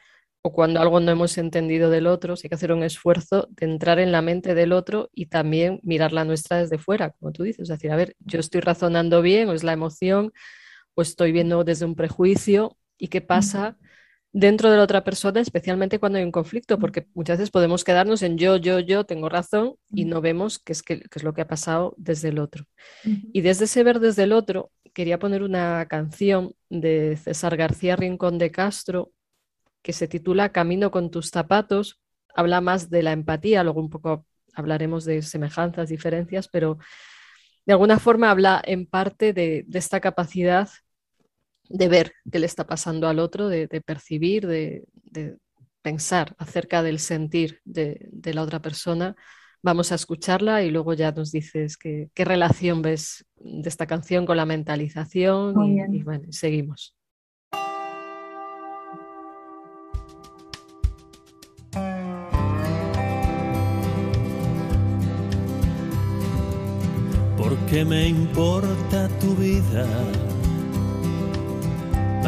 [0.42, 3.98] o cuando algo no hemos entendido del otro, hay que hacer un esfuerzo de entrar
[3.98, 7.62] en la mente del otro y también mirar la nuestra desde fuera, como tú dices,
[7.62, 10.32] es decir, a ver, yo estoy razonando bien o es la emoción
[10.94, 13.78] o estoy viendo desde un prejuicio y qué pasa
[14.34, 18.20] dentro de la otra persona, especialmente cuando hay un conflicto, porque muchas veces podemos quedarnos
[18.22, 21.42] en yo, yo, yo, tengo razón y no vemos qué es, qué, es lo que
[21.42, 22.66] ha pasado desde el otro.
[23.04, 28.38] Y desde ese ver desde el otro, quería poner una canción de César García Rincón
[28.38, 29.12] de Castro
[29.82, 32.00] que se titula Camino con tus zapatos.
[32.34, 36.78] Habla más de la empatía, luego un poco hablaremos de semejanzas, diferencias, pero
[37.66, 40.68] de alguna forma habla en parte de, de esta capacidad
[41.68, 44.84] de ver qué le está pasando al otro, de, percibir, de,
[45.82, 49.14] pensar acerca del sentir de, la otra persona.
[49.62, 54.36] Vamos a escucharla y luego ya nos dices qué, relación ves de esta canción con
[54.36, 55.54] la mentalización
[55.92, 56.96] y, bueno, seguimos.
[67.36, 69.86] ¿Por qué me importa tu vida?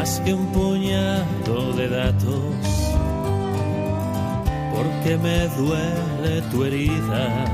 [0.07, 2.55] Más que un puñado de datos,
[4.73, 7.45] porque me duele tu herida.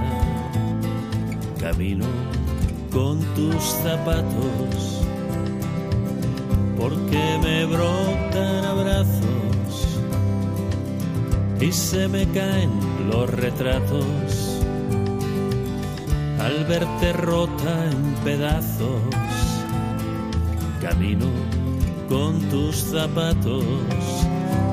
[1.60, 2.06] Camino
[2.92, 5.02] con tus zapatos,
[6.78, 10.00] porque me brotan abrazos
[11.60, 12.72] y se me caen
[13.10, 14.60] los retratos
[16.40, 19.02] al verte rota en pedazos.
[20.82, 21.53] Camino
[22.14, 23.66] con tus zapatos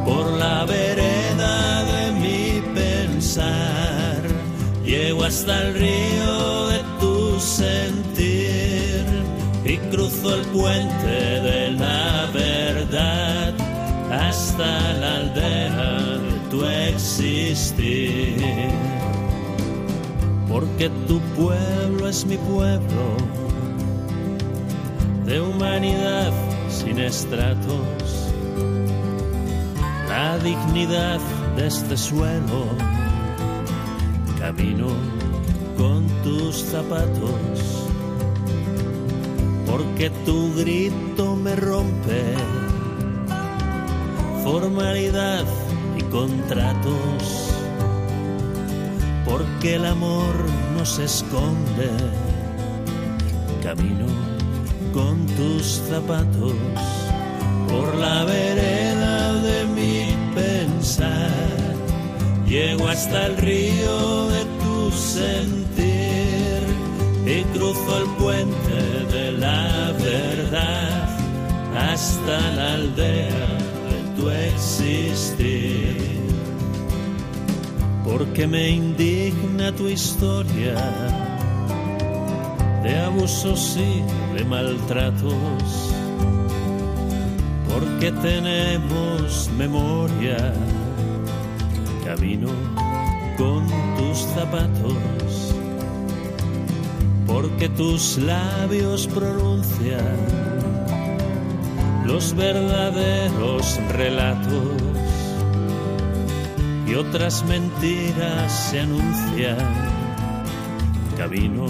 [0.04, 4.20] por la vereda de mi pensar.
[4.84, 9.06] Llego hasta el río de tu sentir
[9.64, 11.16] y cruzo el puente
[11.48, 13.54] de la verdad
[14.12, 15.92] hasta la aldea
[16.26, 18.36] de tu existir.
[20.46, 23.04] Porque tu pueblo es mi pueblo
[25.24, 26.19] de humanidad
[26.80, 28.30] sin estratos
[30.08, 31.20] la dignidad
[31.56, 32.64] de este suelo.
[34.38, 34.88] Camino
[35.76, 37.88] con tus zapatos,
[39.66, 42.34] porque tu grito me rompe
[44.42, 45.44] formalidad
[45.98, 47.52] y contratos,
[49.26, 50.34] porque el amor
[50.76, 51.90] no se esconde.
[53.62, 54.29] Camino
[54.92, 56.54] con tus zapatos
[57.68, 61.30] por la vereda de mi pensar.
[62.46, 66.62] Llego hasta el río de tu sentir
[67.26, 71.08] y cruzo el puente de la verdad
[71.76, 73.46] hasta la aldea
[73.90, 75.96] de tu existir.
[78.04, 81.29] Porque me indigna tu historia
[82.82, 85.90] de abusos y de maltratos
[87.72, 90.52] porque tenemos memoria.
[92.04, 92.48] Camino
[93.36, 93.66] con
[93.96, 95.54] tus zapatos,
[97.26, 100.16] porque tus labios pronuncian
[102.04, 104.82] los verdaderos relatos
[106.86, 109.58] y otras mentiras se anuncian.
[111.16, 111.66] Camino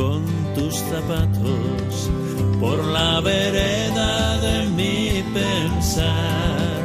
[0.00, 2.10] con tus zapatos
[2.58, 6.80] por la vereda de mi pensar.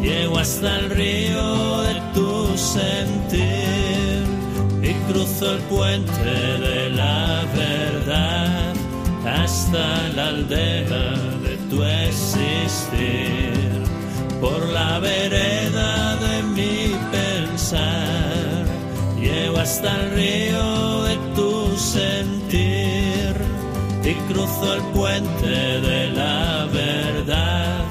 [0.00, 4.22] Llego hasta el río de tu sentir
[4.82, 6.32] y cruzo el puente
[6.66, 8.74] de la verdad
[9.42, 11.04] hasta la aldea
[11.44, 13.52] de tu existir.
[14.40, 18.64] Por la vereda de mi pensar,
[19.20, 22.35] llego hasta el río de tu sentir
[24.28, 27.84] cruzo el puente de la verdad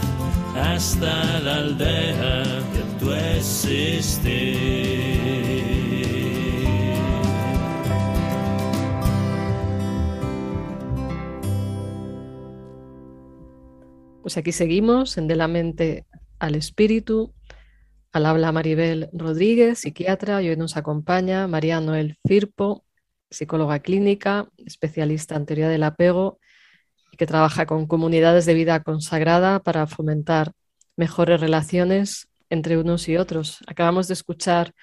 [0.56, 2.44] hasta la aldea
[2.74, 4.86] de tu existir.
[14.22, 16.06] Pues aquí seguimos en De la mente
[16.40, 17.34] al espíritu.
[18.12, 22.85] Al habla Maribel Rodríguez, psiquiatra, y hoy nos acompaña María Noel Firpo,
[23.30, 26.40] psicóloga clínica, especialista en teoría del apego
[27.12, 30.52] y que trabaja con comunidades de vida consagrada para fomentar
[30.96, 33.60] mejores relaciones entre unos y otros.
[33.68, 34.74] Acabamos de escuchar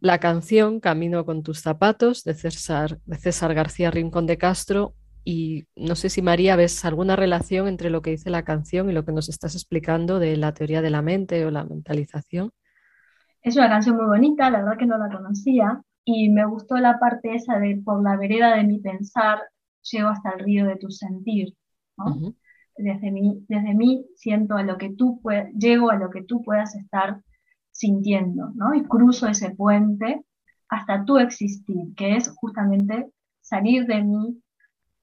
[0.00, 5.66] la canción Camino con tus zapatos de César, de César García Rincón de Castro y
[5.76, 9.04] no sé si María ves alguna relación entre lo que dice la canción y lo
[9.04, 12.50] que nos estás explicando de la teoría de la mente o la mentalización.
[13.42, 16.98] Es una canción muy bonita, la verdad que no la conocía y me gustó la
[16.98, 19.40] parte esa de por la vereda de mi pensar
[19.82, 21.54] llego hasta el río de tu sentir.
[22.76, 25.20] desde, mí, desde mí siento a lo que tú
[25.56, 27.20] llego a lo que tú puedas estar
[27.70, 28.74] sintiendo, ¿no?
[28.74, 30.24] Y cruzo ese puente
[30.68, 34.42] hasta tu existir, que es justamente salir de mí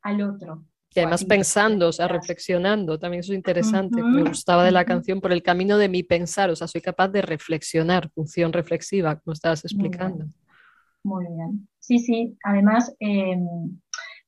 [0.01, 0.65] al otro.
[0.95, 4.01] Y además pensando, o sea, reflexionando, también eso es interesante.
[4.01, 7.09] Me gustaba de la canción por el camino de mi pensar, o sea, soy capaz
[7.09, 10.25] de reflexionar, función reflexiva, como estabas explicando.
[11.03, 11.67] Muy bien.
[11.79, 12.37] Sí, sí.
[12.43, 13.79] Además, em,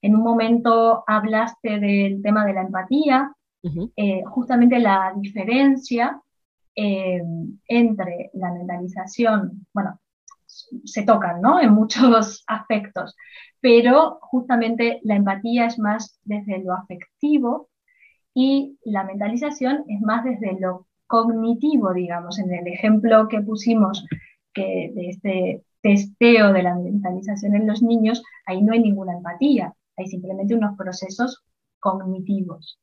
[0.02, 3.34] en un momento hablaste del tema de la empatía,
[3.96, 6.20] eh, justamente la diferencia
[6.74, 10.00] em, entre la mentalización, bueno,
[10.86, 11.60] se tocan, ¿no?
[11.60, 13.16] En muchos aspectos,
[13.60, 17.70] pero justamente la empatía es más desde lo afectivo
[18.34, 24.06] y la mentalización es más desde lo cognitivo, digamos, en el ejemplo que pusimos
[24.54, 29.74] que de este testeo de la mentalización en los niños, ahí no hay ninguna empatía,
[29.98, 31.44] hay simplemente unos procesos
[31.80, 32.80] cognitivos.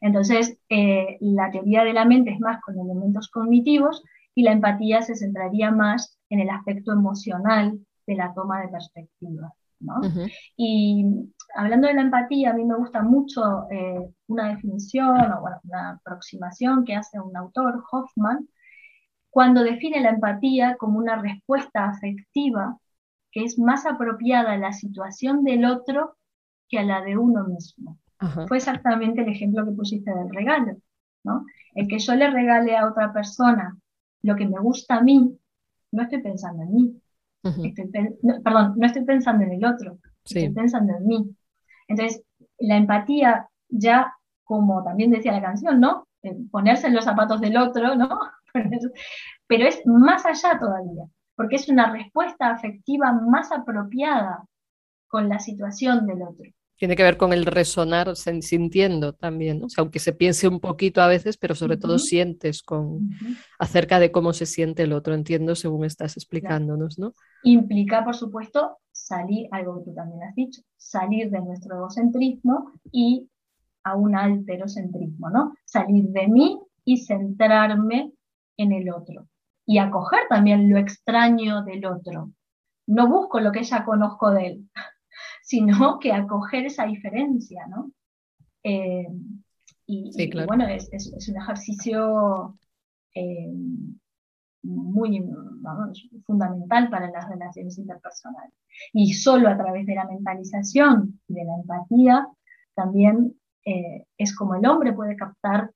[0.00, 4.02] Entonces, eh, la teoría de la mente es más con elementos cognitivos
[4.34, 9.52] y la empatía se centraría más en el aspecto emocional de la toma de perspectiva.
[10.56, 11.04] Y
[11.54, 15.90] hablando de la empatía, a mí me gusta mucho eh, una definición o bueno, una
[15.92, 18.48] aproximación que hace un autor, Hoffman,
[19.32, 22.76] cuando define la empatía como una respuesta afectiva
[23.30, 26.18] que es más apropiada a la situación del otro
[26.68, 27.98] que a la de uno mismo.
[28.46, 30.76] Fue exactamente el ejemplo que pusiste del regalo,
[31.24, 31.46] ¿no?
[31.74, 33.74] El que yo le regale a otra persona
[34.20, 35.34] lo que me gusta a mí,
[35.92, 37.00] no estoy pensando en mí.
[38.44, 41.36] perdón, no estoy pensando en el otro, estoy pensando en mí.
[41.88, 42.22] Entonces,
[42.58, 44.12] la empatía ya,
[44.44, 46.06] como también decía la canción, ¿no?
[46.50, 48.20] Ponerse en los zapatos del otro, ¿no?
[49.46, 51.04] Pero es más allá todavía,
[51.36, 54.44] porque es una respuesta afectiva más apropiada
[55.08, 56.50] con la situación del otro
[56.82, 59.66] tiene que ver con el resonar sintiendo también, ¿no?
[59.66, 63.08] o sea, aunque se piense un poquito a veces, pero sobre todo sientes con
[63.60, 67.14] acerca de cómo se siente el otro, entiendo según estás explicándonos, ¿no?
[67.44, 73.28] Implica, por supuesto, salir, algo que tú también has dicho, salir de nuestro egocentrismo y
[73.84, 75.54] a un alterocentrismo, ¿no?
[75.64, 78.10] Salir de mí y centrarme
[78.56, 79.26] en el otro
[79.66, 82.32] y acoger también lo extraño del otro.
[82.86, 84.70] No busco lo que ya conozco de él,
[85.42, 87.90] sino que acoger esa diferencia, ¿no?
[88.64, 89.08] Eh,
[89.86, 92.56] y, bueno, es, un ejercicio
[93.14, 93.52] eh,
[94.62, 95.22] muy
[96.24, 98.54] fundamental para las relaciones interpersonales.
[98.92, 102.28] Y solo a través de la mentalización y de la empatía,
[102.74, 103.34] también
[103.66, 105.72] eh, es como el hombre puede captar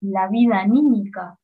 [0.00, 1.38] la vida anímica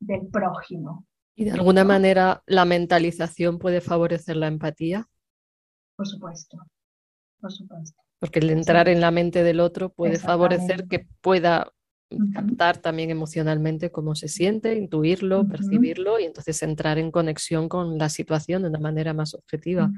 [0.00, 1.06] del prójimo.
[1.34, 5.06] ¿Y de alguna manera la mentalización puede favorecer la empatía?
[5.96, 6.58] Por supuesto,
[7.40, 8.00] por supuesto.
[8.18, 11.70] Porque el entrar en la mente del otro puede favorecer que pueda
[12.32, 18.08] captar también emocionalmente cómo se siente, intuirlo, percibirlo y entonces entrar en conexión con la
[18.08, 19.90] situación de una manera más objetiva.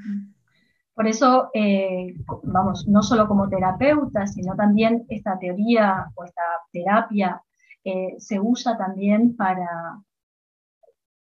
[0.93, 6.41] Por eso, eh, vamos, no solo como terapeuta, sino también esta teoría o esta
[6.73, 7.41] terapia
[7.83, 10.01] eh, se usa también para,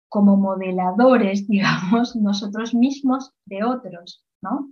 [0.09, 4.69] como modeladores, digamos, nosotros mismos de otros, ¿no?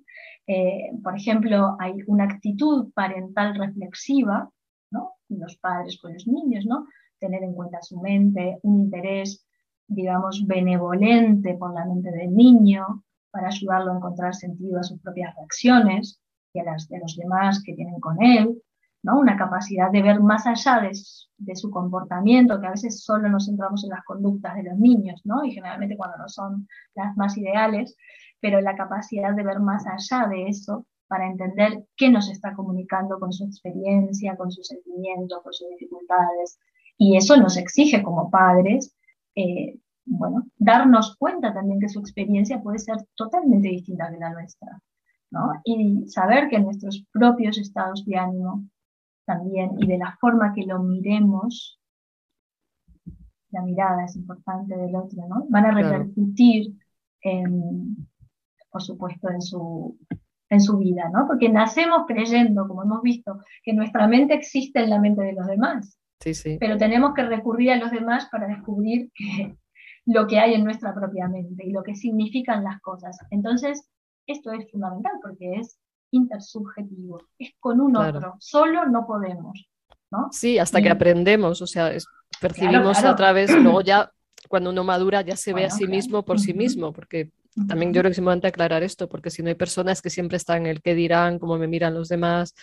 [0.47, 4.49] Eh, por ejemplo, hay una actitud parental reflexiva,
[4.91, 5.13] ¿no?
[5.30, 6.88] Los padres con los niños, ¿no?
[7.19, 9.45] Tener en cuenta su mente, un interés,
[9.88, 15.34] digamos, benevolente por la mente del niño, para ayudarlo a encontrar sentido a sus propias
[15.36, 16.22] reacciones
[16.53, 18.61] y a las de los demás que tienen con él,
[19.04, 19.20] ¿no?
[19.20, 23.84] Una capacidad de ver más allá de, su comportamiento, que a veces solo nos centramos
[23.84, 25.43] en las conductas de los niños, ¿no?
[25.43, 27.95] Y generalmente cuando no son las más ideales,
[28.39, 33.20] pero la capacidad de ver más allá de eso para entender qué nos está comunicando
[33.20, 36.60] con su experiencia, con sus sentimientos, con sus dificultades.
[36.97, 38.95] Y eso nos exige como padres,
[39.36, 44.82] eh, bueno, darnos cuenta también que su experiencia puede ser totalmente distinta de la nuestra.
[45.64, 48.66] Y saber que nuestros propios estados de ánimo
[49.26, 51.80] también y de la forma que lo miremos,
[53.51, 55.45] la mirada es importante del otro, ¿no?
[55.49, 56.74] Van a repercutir
[57.22, 58.07] en,
[58.69, 59.97] por supuesto, en su,
[60.49, 61.28] en su vida, ¿no?
[61.28, 65.47] Porque nacemos creyendo, como hemos visto, que nuestra mente existe en la mente de los
[65.47, 65.97] demás.
[66.19, 66.57] Sí, sí.
[66.59, 69.11] Pero tenemos que recurrir a los demás para descubrir
[70.05, 73.17] lo que hay en nuestra propia mente y lo que significan las cosas.
[73.32, 73.89] Entonces,
[74.28, 75.80] esto es fundamental porque es
[76.12, 79.68] intersubjetivo, es con un otro, solo no podemos.
[80.12, 80.28] ¿no?
[80.32, 81.91] Sí, hasta que aprendemos, o sea,
[82.39, 84.12] percibimos a través, luego ya
[84.49, 87.32] cuando uno madura ya se ve a sí mismo por sí mismo, porque
[87.68, 90.38] también yo creo que es importante aclarar esto, porque si no hay personas que siempre
[90.38, 92.53] están en el que dirán, cómo me miran los demás,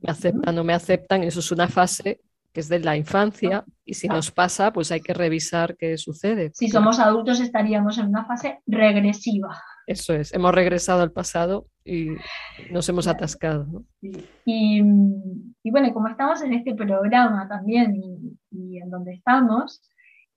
[0.00, 2.20] me aceptan o no me aceptan, eso es una fase
[2.54, 6.52] que es de la infancia y si nos pasa, pues hay que revisar qué sucede.
[6.54, 9.60] Si somos adultos estaríamos en una fase regresiva.
[9.86, 12.08] Eso es, hemos regresado al pasado y
[12.70, 13.84] nos hemos atascado.
[14.44, 14.80] Y,
[15.70, 17.94] bueno, como estamos en este programa también
[18.50, 19.82] y, en donde estamos,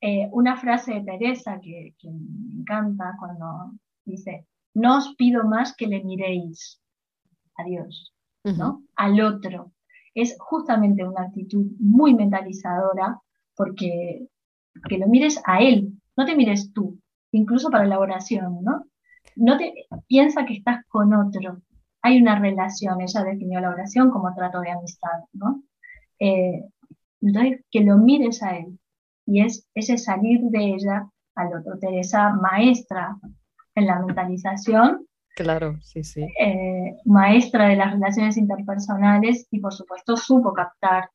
[0.01, 3.71] eh, una frase de Teresa que, que me encanta cuando
[4.07, 6.81] Dice, no os pido más que le miréis
[7.57, 8.13] a Dios,
[8.45, 8.83] ¿no?
[8.95, 9.73] Al otro.
[10.15, 13.19] Es justamente una actitud muy mentalizadora
[13.53, 14.29] porque
[14.87, 16.97] que lo mires a él, no te mires tú,
[17.31, 18.85] incluso para la oración, ¿no?
[19.37, 19.73] No te
[20.07, 21.61] piensa que estás con otro.
[22.01, 25.63] Hay una relación, ella definió la oración como trato de amistad, ¿no?
[26.19, 26.63] Eh,
[27.21, 28.79] entonces, que lo mires a él.
[29.25, 31.77] Y es ese salir de ella al otro.
[31.79, 33.17] Teresa, maestra
[33.75, 35.05] en la mentalización.
[35.35, 36.21] Claro, sí, sí.
[36.39, 41.09] Eh, maestra de las relaciones interpersonales y por supuesto supo captar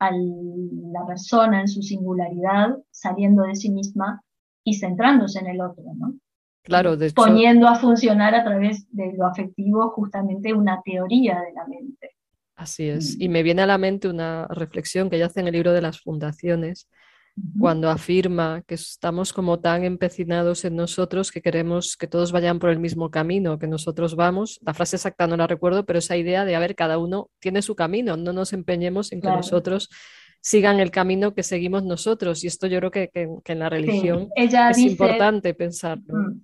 [0.00, 4.22] a la persona en su singularidad, saliendo de sí misma
[4.64, 6.14] y centrándose en el otro, ¿no?
[6.62, 11.66] Claro, de Poniendo a funcionar a través de lo afectivo justamente una teoría de la
[11.66, 12.16] mente.
[12.54, 13.18] Así es.
[13.18, 15.80] Y me viene a la mente una reflexión que ella hace en el libro de
[15.80, 16.88] las fundaciones,
[17.58, 22.70] cuando afirma que estamos como tan empecinados en nosotros que queremos que todos vayan por
[22.70, 24.60] el mismo camino que nosotros vamos.
[24.62, 27.62] La frase exacta no la recuerdo, pero esa idea de, a ver, cada uno tiene
[27.62, 29.88] su camino, no nos empeñemos en que nosotros
[30.40, 32.44] sigan el camino que seguimos nosotros.
[32.44, 36.14] Y esto yo creo que, en la religión es importante pensarlo.
[36.14, 36.40] Mm,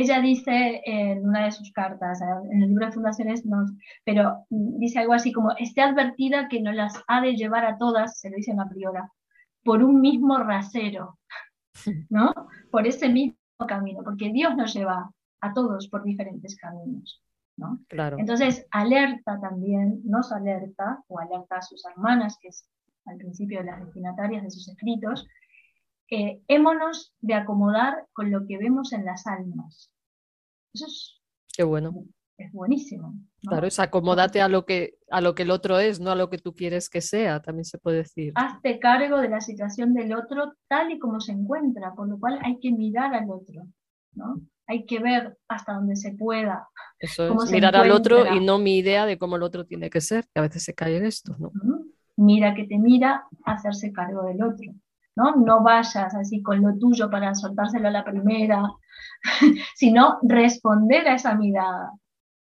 [0.00, 3.42] ella dice en una de sus cartas, en el libro de Fundaciones,
[4.04, 8.20] pero dice algo así como, esté advertida que no las ha de llevar a todas,
[8.20, 9.10] se lo dice en la priora,
[9.64, 11.18] por un mismo rasero,
[12.10, 12.32] ¿no?
[12.70, 13.36] Por ese mismo
[13.66, 17.20] camino, porque Dios nos lleva a todos por diferentes caminos,
[17.56, 17.80] ¿no?
[17.88, 18.18] Claro.
[18.18, 22.68] Entonces, alerta también, nos alerta, o alerta a sus hermanas, que es
[23.04, 25.26] al principio de las destinatarias de sus escritos,
[26.10, 29.90] eh, hémonos de acomodar con lo que vemos en las almas.
[30.72, 31.20] Eso es,
[31.54, 31.92] Qué bueno.
[32.38, 33.14] es buenísimo.
[33.42, 36.30] Claro, es acomódate a lo, que, a lo que el otro es, no a lo
[36.30, 38.32] que tú quieres que sea, también se puede decir.
[38.36, 42.38] Hazte cargo de la situación del otro tal y como se encuentra, por lo cual
[42.42, 43.66] hay que mirar al otro,
[44.14, 44.40] ¿no?
[44.66, 46.68] Hay que ver hasta donde se pueda.
[46.98, 50.00] Eso es, mirar al otro y no mi idea de cómo el otro tiene que
[50.00, 51.52] ser, que a veces se cae en esto, ¿no?
[52.16, 54.72] Mira que te mira, hacerse cargo del otro.
[55.18, 55.34] ¿No?
[55.34, 58.62] No vayas así con lo tuyo para soltárselo a la primera,
[59.74, 61.90] sino responder a esa mirada,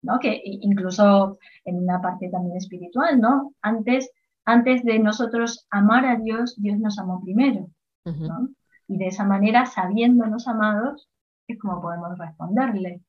[0.03, 0.21] ¿no?
[0.21, 3.55] Que incluso en una parte también espiritual, ¿no?
[3.61, 4.11] Antes,
[4.45, 7.69] antes de nosotros amar a Dios, Dios nos amó primero,
[8.87, 11.09] Y de esa manera, sabiéndonos amados,
[11.49, 13.03] es como podemos responderle.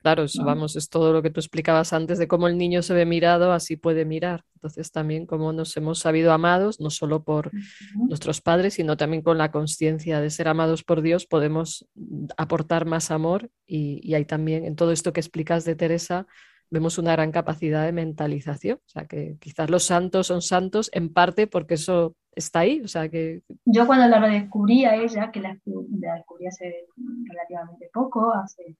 [0.00, 3.04] Claro, vamos, es todo lo que tú explicabas antes de cómo el niño se ve
[3.04, 4.44] mirado, así puede mirar.
[4.54, 7.50] Entonces también cómo nos hemos sabido amados, no solo por
[7.94, 11.88] nuestros padres, sino también con la conciencia de ser amados por Dios, podemos
[12.36, 16.26] aportar más amor y, y ahí también, en todo esto que explicas de Teresa,
[16.70, 18.78] vemos una gran capacidad de mentalización.
[18.78, 22.80] O sea, que quizás los santos son santos en parte porque eso está ahí.
[22.82, 23.42] O sea, que...
[23.64, 26.86] Yo cuando la redescubrí a ella, que la, la descubrí hace
[27.26, 28.76] relativamente poco, hace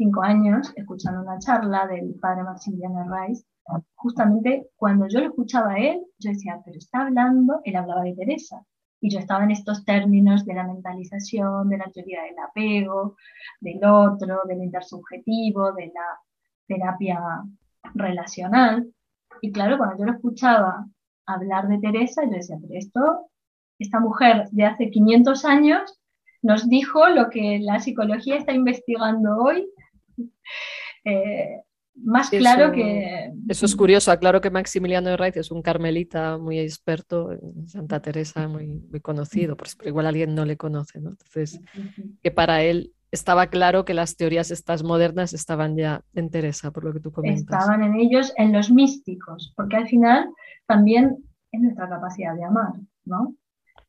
[0.00, 3.44] cinco años escuchando una charla del padre Maximiliano Reis.
[3.96, 8.14] Justamente cuando yo lo escuchaba a él, yo decía, pero está hablando, él hablaba de
[8.14, 8.64] Teresa.
[9.02, 13.16] Y yo estaba en estos términos de la mentalización, de la teoría del apego,
[13.60, 16.18] del otro, del intersubjetivo, de la
[16.66, 17.20] terapia
[17.92, 18.90] relacional.
[19.42, 20.86] Y claro, cuando yo lo escuchaba
[21.26, 23.26] hablar de Teresa, yo decía, pero esto,
[23.78, 26.00] esta mujer de hace 500 años
[26.42, 29.68] nos dijo lo que la psicología está investigando hoy
[31.04, 31.62] eh,
[32.02, 33.32] más claro que...
[33.48, 38.00] Eso es curioso, aclaro que Maximiliano de Raiz es un carmelita muy experto en Santa
[38.00, 41.10] Teresa, muy, muy conocido, pero igual alguien no le conoce, ¿no?
[41.10, 41.60] Entonces,
[42.22, 46.84] que para él estaba claro que las teorías estas modernas estaban ya en Teresa, por
[46.84, 47.42] lo que tú comentas.
[47.42, 50.30] Estaban en ellos, en los místicos, porque al final
[50.66, 51.18] también
[51.52, 53.34] es nuestra capacidad de amar, ¿no?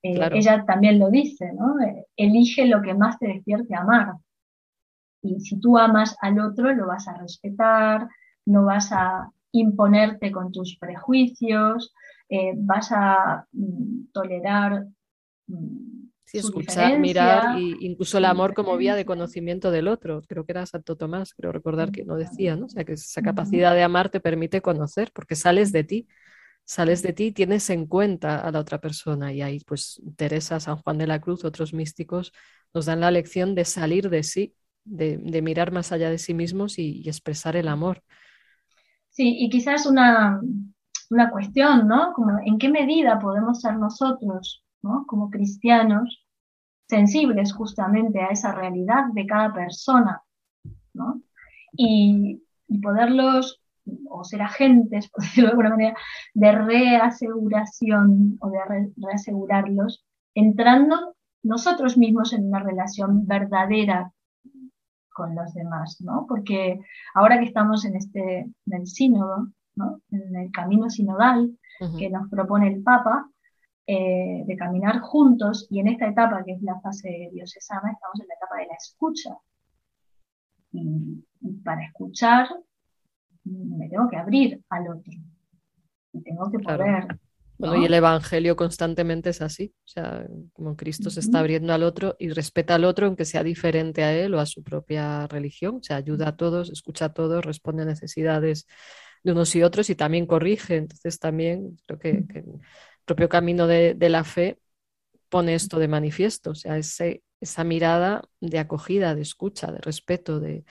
[0.03, 1.79] Eh, ella también lo dice, ¿no?
[1.79, 4.13] Eh, elige lo que más te despierte amar.
[5.21, 8.07] Y si tú amas al otro, lo vas a respetar,
[8.45, 11.93] no vas a imponerte con tus prejuicios,
[12.29, 14.85] eh, vas a mm, tolerar.
[15.47, 16.01] Mm,
[16.33, 20.21] escuchar, mirar e incluso el amor como vía de conocimiento del otro.
[20.27, 22.67] Creo que era Santo Tomás, creo recordar que no decía, ¿no?
[22.67, 26.07] O sea, que esa capacidad de amar te permite conocer, porque sales de ti,
[26.63, 29.33] sales de ti y tienes en cuenta a la otra persona.
[29.33, 32.31] Y ahí, pues, Teresa, San Juan de la Cruz, otros místicos,
[32.73, 36.79] nos dan la lección de salir de sí de, mirar más allá de sí mismos
[36.79, 38.03] y, expresar el amor.
[39.09, 40.41] Sí, y quizás una,
[41.09, 42.13] una cuestión, ¿no?
[42.13, 45.05] Como en qué medida podemos ser nosotros, ¿no?
[45.07, 46.25] Como cristianos,
[46.87, 50.21] sensibles justamente a esa realidad de cada persona,
[50.93, 51.21] ¿no?
[51.73, 52.43] Y,
[52.81, 53.61] poderlos,
[54.09, 55.95] o ser agentes, por decirlo de alguna manera,
[56.33, 58.59] de reaseguración o de
[58.97, 64.13] reasegurarlos, entrando nosotros mismos en una relación verdadera
[65.13, 66.25] con los demás, ¿no?
[66.27, 66.79] Porque
[67.13, 70.01] ahora que estamos en este, en el sínodo, ¿no?
[70.11, 71.57] En el camino sinodal
[71.97, 73.27] que nos propone el Papa,
[73.87, 78.27] eh, de caminar juntos, y en esta etapa que es la fase diocesana, estamos en
[78.27, 79.37] la etapa de la escucha.
[80.73, 81.25] Y,
[81.63, 82.47] para escuchar
[83.43, 85.13] me tengo que abrir al otro.
[86.13, 87.07] Y tengo que poder
[87.61, 91.83] bueno, y el Evangelio constantemente es así, o sea, como Cristo se está abriendo al
[91.83, 95.75] otro y respeta al otro aunque sea diferente a él o a su propia religión,
[95.75, 98.65] o sea, ayuda a todos, escucha a todos, responde a necesidades
[99.23, 100.77] de unos y otros y también corrige.
[100.77, 102.45] Entonces también creo que, el
[103.05, 104.59] propio camino de, la fe
[105.29, 110.39] pone esto de manifiesto, o sea, ese, esa mirada de acogida, de escucha, de respeto,
[110.39, 110.65] de,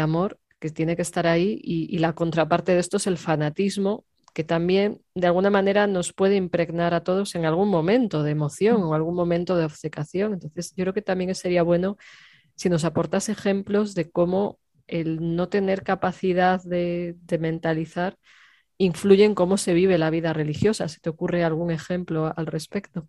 [0.00, 4.06] amor que tiene que estar ahí y, y la contraparte de esto es el fanatismo
[4.34, 8.82] que también de alguna manera nos puede impregnar a todos en algún momento de emoción
[8.82, 10.34] o algún momento de obcecación.
[10.34, 11.96] Entonces, yo creo que también sería bueno
[12.56, 14.58] si nos aportas ejemplos de cómo
[14.88, 18.18] el no tener capacidad de, mentalizar
[18.76, 20.88] influye en cómo se vive la vida religiosa.
[20.88, 23.06] ¿Se te ocurre algún ejemplo al respecto?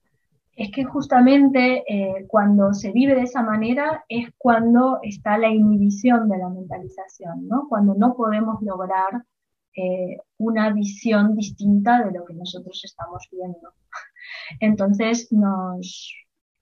[0.55, 6.29] Es que justamente eh, cuando se vive de esa manera es cuando está la inhibición
[6.29, 7.67] de la mentalización, ¿no?
[7.67, 9.23] Cuando no podemos lograr
[9.75, 13.73] eh, una visión distinta de lo que nosotros estamos viendo.
[14.59, 16.13] Entonces nos,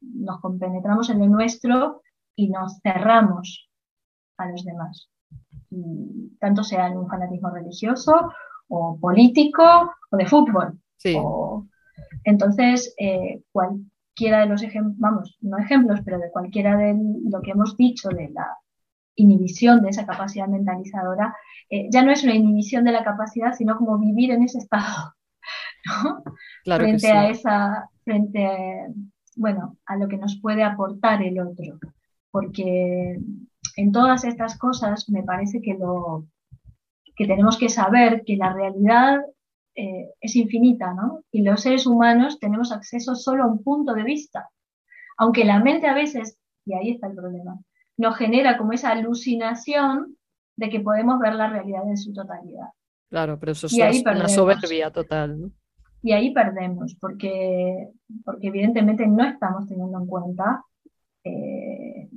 [0.01, 2.01] nos compenetramos en lo nuestro
[2.35, 3.69] y nos cerramos
[4.37, 5.09] a los demás.
[6.39, 8.13] tanto sea en un fanatismo religioso
[8.67, 9.63] o político
[10.11, 10.79] o de fútbol.
[12.23, 16.95] entonces, eh, cualquiera de los ejemplos, vamos, no ejemplos, pero de cualquiera de
[17.29, 18.47] lo que hemos dicho de la
[19.15, 21.35] inhibición de esa capacidad mentalizadora,
[21.69, 25.13] eh, ya no es una inhibición de la capacidad, sino como vivir en ese estado,
[26.65, 28.87] frente a esa, frente a,
[29.35, 31.79] bueno, a lo que nos puede aportar el otro,
[32.31, 33.19] porque
[33.75, 36.25] en todas estas cosas me parece que lo
[37.15, 39.21] que tenemos que saber que la realidad
[39.75, 41.23] eh, es infinita, ¿no?
[41.31, 44.49] Y los seres humanos tenemos acceso solo a un punto de vista,
[45.17, 47.59] aunque la mente a veces, y ahí está el problema,
[47.97, 50.17] nos genera como esa alucinación
[50.55, 52.67] de que podemos ver la realidad en su totalidad.
[53.09, 55.51] Claro, pero eso es una soberbia total, ¿no?
[56.01, 57.89] Y ahí perdemos, porque,
[58.25, 60.63] porque evidentemente no estamos teniendo en cuenta
[61.23, 62.09] eh,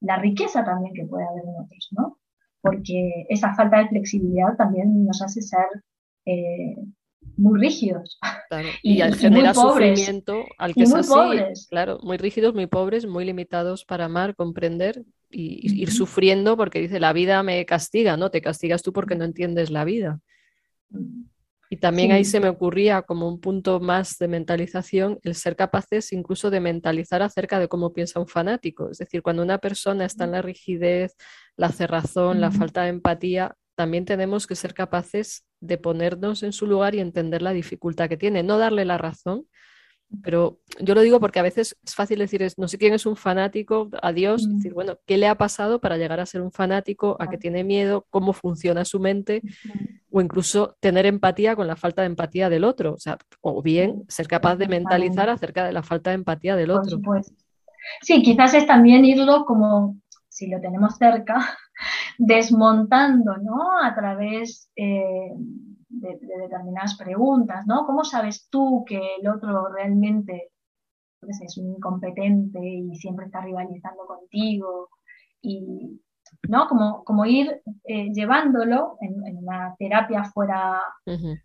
[0.00, 2.18] la riqueza también que puede haber en otros, ¿no?
[2.62, 5.66] Porque esa falta de flexibilidad también nos hace ser
[6.24, 6.76] eh,
[7.36, 8.18] muy rígidos.
[8.84, 11.12] Y, genera sufrimiento al que es así.
[11.70, 17.00] Claro, muy rígidos, muy pobres, muy limitados para amar, comprender y, ir sufriendo porque dice
[17.00, 18.30] la vida me castiga, ¿no?
[18.30, 20.20] Te castigas tú porque no entiendes la vida.
[21.70, 26.12] Y también ahí se me ocurría como un punto más de mentalización el ser capaces
[26.12, 28.90] incluso de mentalizar acerca de cómo piensa un fanático.
[28.90, 31.16] Es decir, cuando una persona está en la rigidez,
[31.56, 36.66] la cerrazón, la falta de empatía, también tenemos que ser capaces de ponernos en su
[36.66, 38.42] lugar y entender la dificultad que tiene.
[38.42, 39.46] No darle la razón,
[40.22, 43.16] pero yo lo digo porque a veces es fácil decir, no sé quién es un
[43.16, 44.56] fanático, adiós, mm.
[44.56, 47.16] decir, bueno, ¿qué le ha pasado para llegar a ser un fanático?
[47.18, 48.06] ¿A qué tiene miedo?
[48.10, 49.42] ¿Cómo funciona su mente?
[50.10, 54.04] O incluso tener empatía con la falta de empatía del otro, o sea, o bien
[54.08, 57.00] ser capaz de mentalizar acerca de la falta de empatía del otro.
[58.02, 59.96] Sí, quizás es también irlo como,
[60.28, 61.56] si lo tenemos cerca,
[62.18, 63.78] desmontando, ¿no?
[63.82, 64.70] A través...
[64.76, 65.32] Eh,
[66.00, 67.86] de, determinadas preguntas, ¿no?
[67.86, 70.50] ¿Cómo sabes tú que el otro realmente
[71.22, 74.88] es un incompetente y siempre está rivalizando contigo?
[75.40, 76.00] Y,
[76.48, 76.68] ¿no?
[76.68, 80.80] Como, como ir eh, llevándolo en, una terapia fuera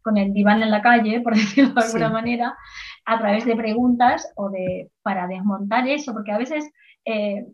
[0.01, 2.55] con el diván en la calle, por decirlo de alguna manera,
[3.05, 6.69] a través de preguntas o de, para desmontar eso, porque a veces
[7.05, 7.45] eh,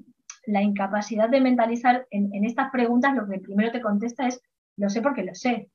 [0.48, 4.42] la incapacidad de mentalizar en, en, estas preguntas lo que primero te contesta es,
[4.78, 5.70] lo sé porque lo sé.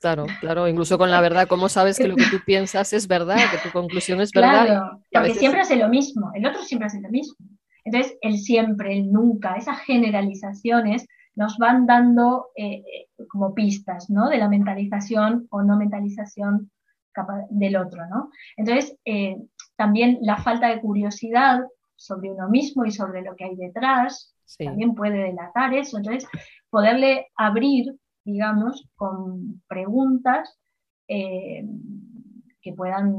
[0.00, 3.38] Claro, claro, incluso con la verdad, ¿cómo sabes que lo que tú piensas es verdad,
[3.50, 4.66] que tu conclusión es verdad?
[4.66, 7.34] Claro, porque siempre hace lo mismo, el otro siempre hace lo mismo.
[7.84, 14.28] Entonces, el siempre, el nunca, esas generalizaciones nos van dando eh, eh, como pistas, ¿no?
[14.28, 16.70] De la mentalización o no mentalización
[17.50, 18.30] del otro, ¿no?
[18.56, 19.36] Entonces, eh,
[19.76, 21.60] también la falta de curiosidad
[21.96, 25.98] sobre uno mismo y sobre lo que hay detrás también puede delatar eso.
[25.98, 26.28] Entonces,
[26.70, 27.94] poderle abrir
[28.28, 30.58] digamos, con preguntas
[31.08, 31.64] eh,
[32.60, 33.12] que puedan,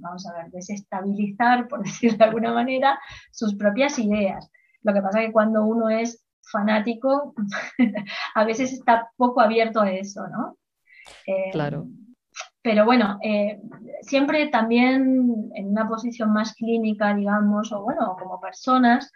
[0.00, 2.98] vamos a ver, desestabilizar, por decirlo de alguna manera,
[3.30, 4.50] sus propias ideas.
[4.82, 7.34] Lo que pasa es que cuando uno es fanático,
[8.34, 10.56] a veces está poco abierto a eso, ¿no?
[11.26, 11.86] Eh, claro.
[12.62, 13.60] Pero bueno, eh,
[14.00, 19.12] siempre también en una posición más clínica, digamos, o bueno, como personas,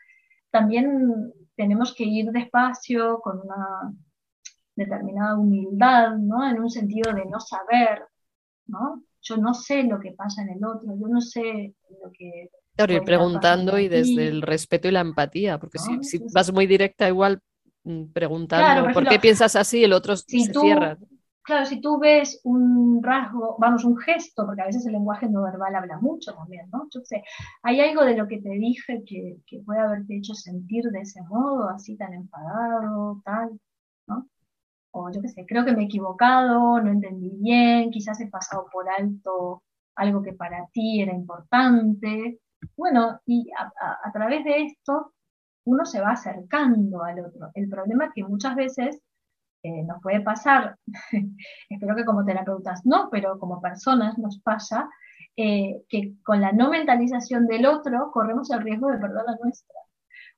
[0.50, 3.92] también tenemos que ir despacio, con una
[4.80, 6.48] determinada humildad, ¿no?
[6.48, 8.02] En un sentido de no saber,
[8.66, 9.02] ¿no?
[9.22, 12.50] Yo no sé lo que pasa en el otro, yo no sé lo que...
[12.74, 17.08] Claro, ir preguntando y desde el respeto y la empatía, porque si, vas muy directa
[17.08, 17.40] igual
[17.84, 20.96] mm, preguntando por, qué piensas así, el otro se cierra.
[21.42, 25.42] Claro, si tú ves un rasgo, vamos, un gesto, porque a veces el lenguaje no
[25.42, 26.86] verbal habla mucho también, ¿no?
[26.94, 27.22] Yo sé,
[27.62, 31.20] hay algo de lo que te dije que, que puede haberte hecho sentir de ese
[31.22, 33.60] modo, así tan enfadado, tal,
[34.06, 34.28] ¿no?
[34.92, 38.66] O yo qué sé, creo que me he equivocado, no entendí bien, quizás he pasado
[38.72, 39.62] por alto
[39.96, 42.40] algo que para ti era importante.
[42.76, 45.12] Bueno, y a, través de esto
[45.64, 47.50] uno se va acercando al otro.
[47.54, 49.00] El problema es que muchas veces
[49.62, 50.76] eh, nos puede pasar,
[51.68, 54.88] espero que como terapeutas no, pero como personas nos pasa,
[55.36, 59.76] eh, que con la no mentalización del otro corremos el riesgo de perder la nuestra.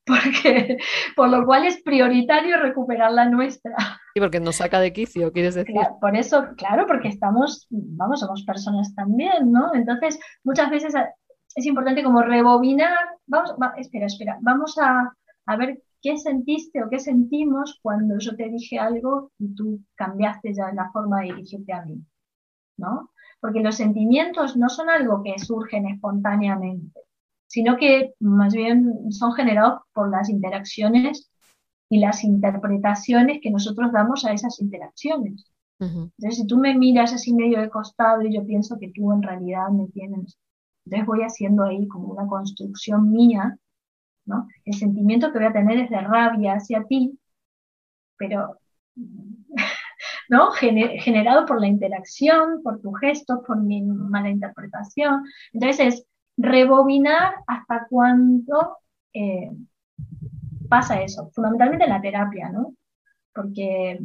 [0.07, 0.78] Porque,
[1.14, 3.76] por lo cual es prioritario recuperar la nuestra.
[4.14, 5.76] Y porque nos saca de quicio, quieres decir.
[6.00, 9.72] por eso, claro, porque estamos, vamos, somos personas también, ¿no?
[9.74, 10.94] Entonces, muchas veces
[11.55, 15.14] es importante como rebobinar, vamos, espera, espera, vamos a,
[15.46, 20.53] a ver qué sentiste o qué sentimos cuando yo te dije algo y tú cambiaste
[20.53, 22.05] ya la forma de dirigirte a mí,
[22.76, 23.11] ¿no?
[23.40, 27.00] Porque los sentimientos no son algo que surgen espontáneamente,
[27.53, 31.30] sino que más bien son generados por las interacciones
[31.90, 35.44] y las interpretaciones que nosotros damos a esas interacciones.
[35.78, 39.20] Entonces, si tú me miras así medio de costado y yo pienso que tú en
[39.20, 40.38] realidad me tienes,
[40.86, 43.59] entonces voy haciendo ahí como una construcción mía
[44.64, 47.18] el sentimiento que voy a tener es de rabia hacia ti,
[48.16, 48.57] pero
[50.28, 50.53] ¿no?
[50.53, 55.24] generado por la interacción, por tu gesto, por mi mala interpretación.
[55.53, 56.07] Entonces es
[56.43, 58.78] rebobinar hasta cuándo
[59.12, 59.51] eh,
[60.68, 62.74] pasa eso, fundamentalmente en la terapia, ¿no?
[63.34, 64.01] Porque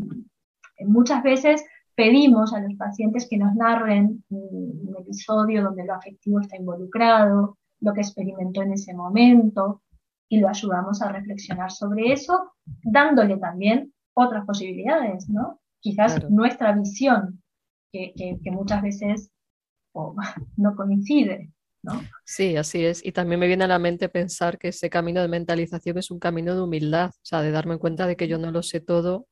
[0.85, 1.65] muchas veces
[1.95, 7.93] pedimos a los pacientes que nos narren un episodio donde lo afectivo está involucrado, lo
[7.93, 9.81] que experimentó en ese momento,
[10.29, 12.51] y lo ayudamos a reflexionar sobre eso,
[12.83, 15.59] dándole también otras posibilidades, ¿no?
[15.79, 17.41] Quizás nuestra visión,
[17.91, 19.31] que, muchas veces
[20.57, 21.51] no coincide.
[21.88, 22.01] ¿No?
[22.25, 23.05] Sí, así es.
[23.05, 26.19] Y también me viene a la mente pensar que ese camino de mentalización es un
[26.19, 29.27] camino de humildad, o sea, de darme cuenta de que yo no lo sé todo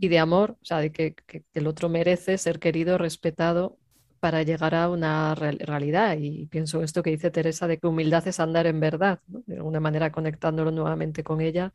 [0.00, 1.14] y de amor, o sea, de que
[1.54, 3.78] el otro merece ser querido, respetado
[4.20, 6.16] para llegar a una realidad.
[6.20, 9.80] Y pienso esto que dice Teresa de que humildad es andar en verdad, de alguna
[9.80, 11.72] manera conectándolo nuevamente con ella,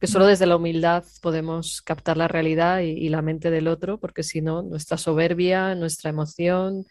[0.00, 4.22] que solo desde la humildad podemos captar la realidad y, la mente del otro, porque
[4.22, 6.84] si no, nuestra soberbia, nuestra emoción,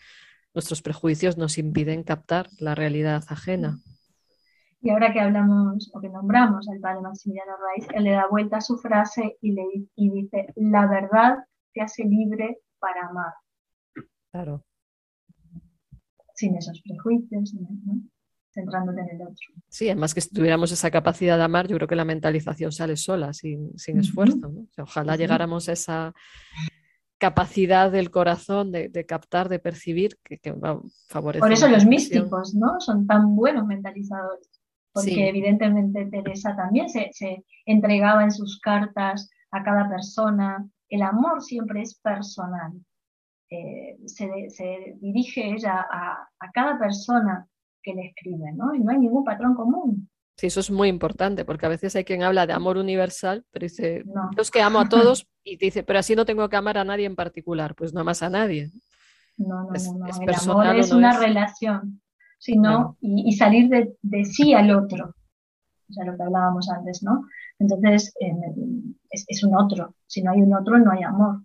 [0.56, 3.80] nuestros prejuicios nos impiden captar la realidad ajena.
[4.82, 8.58] Y ahora que hablamos o que nombramos al padre Maximiliano Reis, él le da vuelta
[8.58, 9.64] a su frase y, le,
[9.96, 11.38] y dice, la verdad
[11.74, 13.34] te hace libre para amar.
[14.32, 14.64] Claro
[16.36, 17.56] sin esos prejuicios,
[18.54, 19.48] centrándote en el otro.
[19.70, 22.98] Sí, además que si tuviéramos esa capacidad de amar, yo creo que la mentalización sale
[22.98, 24.52] sola, sin, esfuerzo.
[24.78, 26.14] ojalá llegáramos a esa
[27.26, 31.42] capacidad del corazón de, captar, de percibir, que, va a favorecer.
[31.42, 32.80] Por eso los místicos ¿no?
[32.80, 34.48] son tan buenos mentalizadores,
[34.94, 37.10] porque evidentemente Teresa también se,
[37.66, 40.70] entregaba en sus cartas a cada persona.
[40.88, 42.74] El amor siempre es personal.
[43.50, 44.28] Eh, se,
[45.02, 47.48] dirige ella a, cada persona
[47.82, 48.76] que le escribe, ¿no?
[48.76, 50.08] Y no hay ningún patrón común.
[50.38, 53.64] Sí, eso es muy importante, porque a veces hay quien habla de amor universal, pero
[53.64, 54.30] dice, no.
[54.36, 56.84] yo es que amo a todos, y dice, pero así no tengo que amar a
[56.84, 58.72] nadie en particular, pues no amas a nadie.
[59.38, 62.02] No, no, no, es, el amor es una relación,
[62.38, 65.14] sino, y, salir de, sí al otro,
[65.90, 67.28] o sea, lo que hablábamos antes, ¿no?
[67.58, 71.44] Entonces, es, es, un otro, si no hay un otro, no hay amor.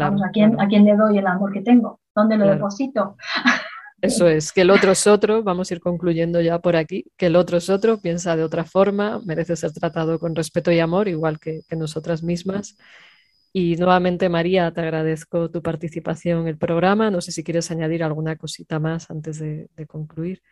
[0.00, 2.00] ¿a, quién, ¿A quién le doy el amor que tengo?
[2.14, 3.16] ¿Dónde lo deposito?
[4.02, 7.26] Eso es, que el otro es otro, vamos a ir concluyendo ya por aquí, que
[7.26, 11.06] el otro es otro, piensa de otra forma, merece ser tratado con respeto y amor,
[11.06, 12.76] igual que, nosotras mismas.
[13.52, 17.12] Y nuevamente, María, te agradezco tu participación en el programa.
[17.12, 20.42] No sé si quieres añadir alguna cosita más antes de, de concluir.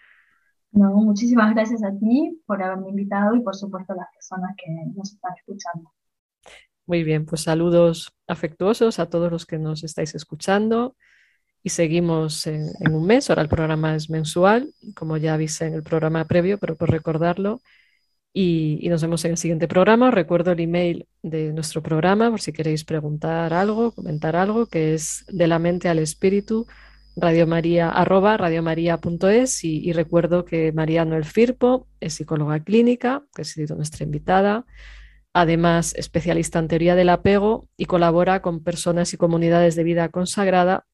[0.70, 4.70] No, muchísimas gracias a ti por haberme invitado y por supuesto a las personas que
[4.94, 5.90] nos están escuchando.
[6.86, 10.94] Muy bien, pues saludos afectuosos a todos los que nos estáis escuchando
[11.62, 13.30] y seguimos en, un mes.
[13.30, 17.60] Ahora el programa es mensual, como ya avisé en el programa previo, pero por recordarlo.
[18.32, 20.08] Y, nos vemos en el siguiente programa.
[20.08, 24.94] Os recuerdo el email de nuestro programa por si queréis preguntar algo, comentar algo, que
[24.94, 26.66] es de la mente al espíritu,
[27.16, 28.38] radiomaria, arroba
[29.62, 34.64] y, y recuerdo que María Noel Firpo es psicóloga clínica, que ha sido nuestra invitada
[35.32, 40.86] además especialista en teoría del apego y colabora con personas y comunidades de vida consagrada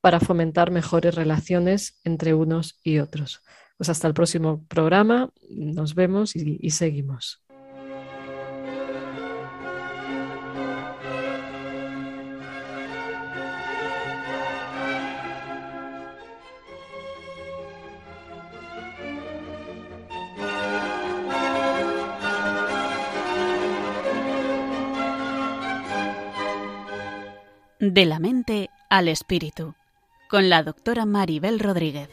[0.00, 3.42] para fomentar mejores relaciones entre unos y otros.
[3.76, 7.42] Pues hasta el próximo programa, nos vemos y, seguimos.
[27.78, 29.74] De la mente al espíritu,
[30.30, 32.08] con la doctora Maribel Rodríguez.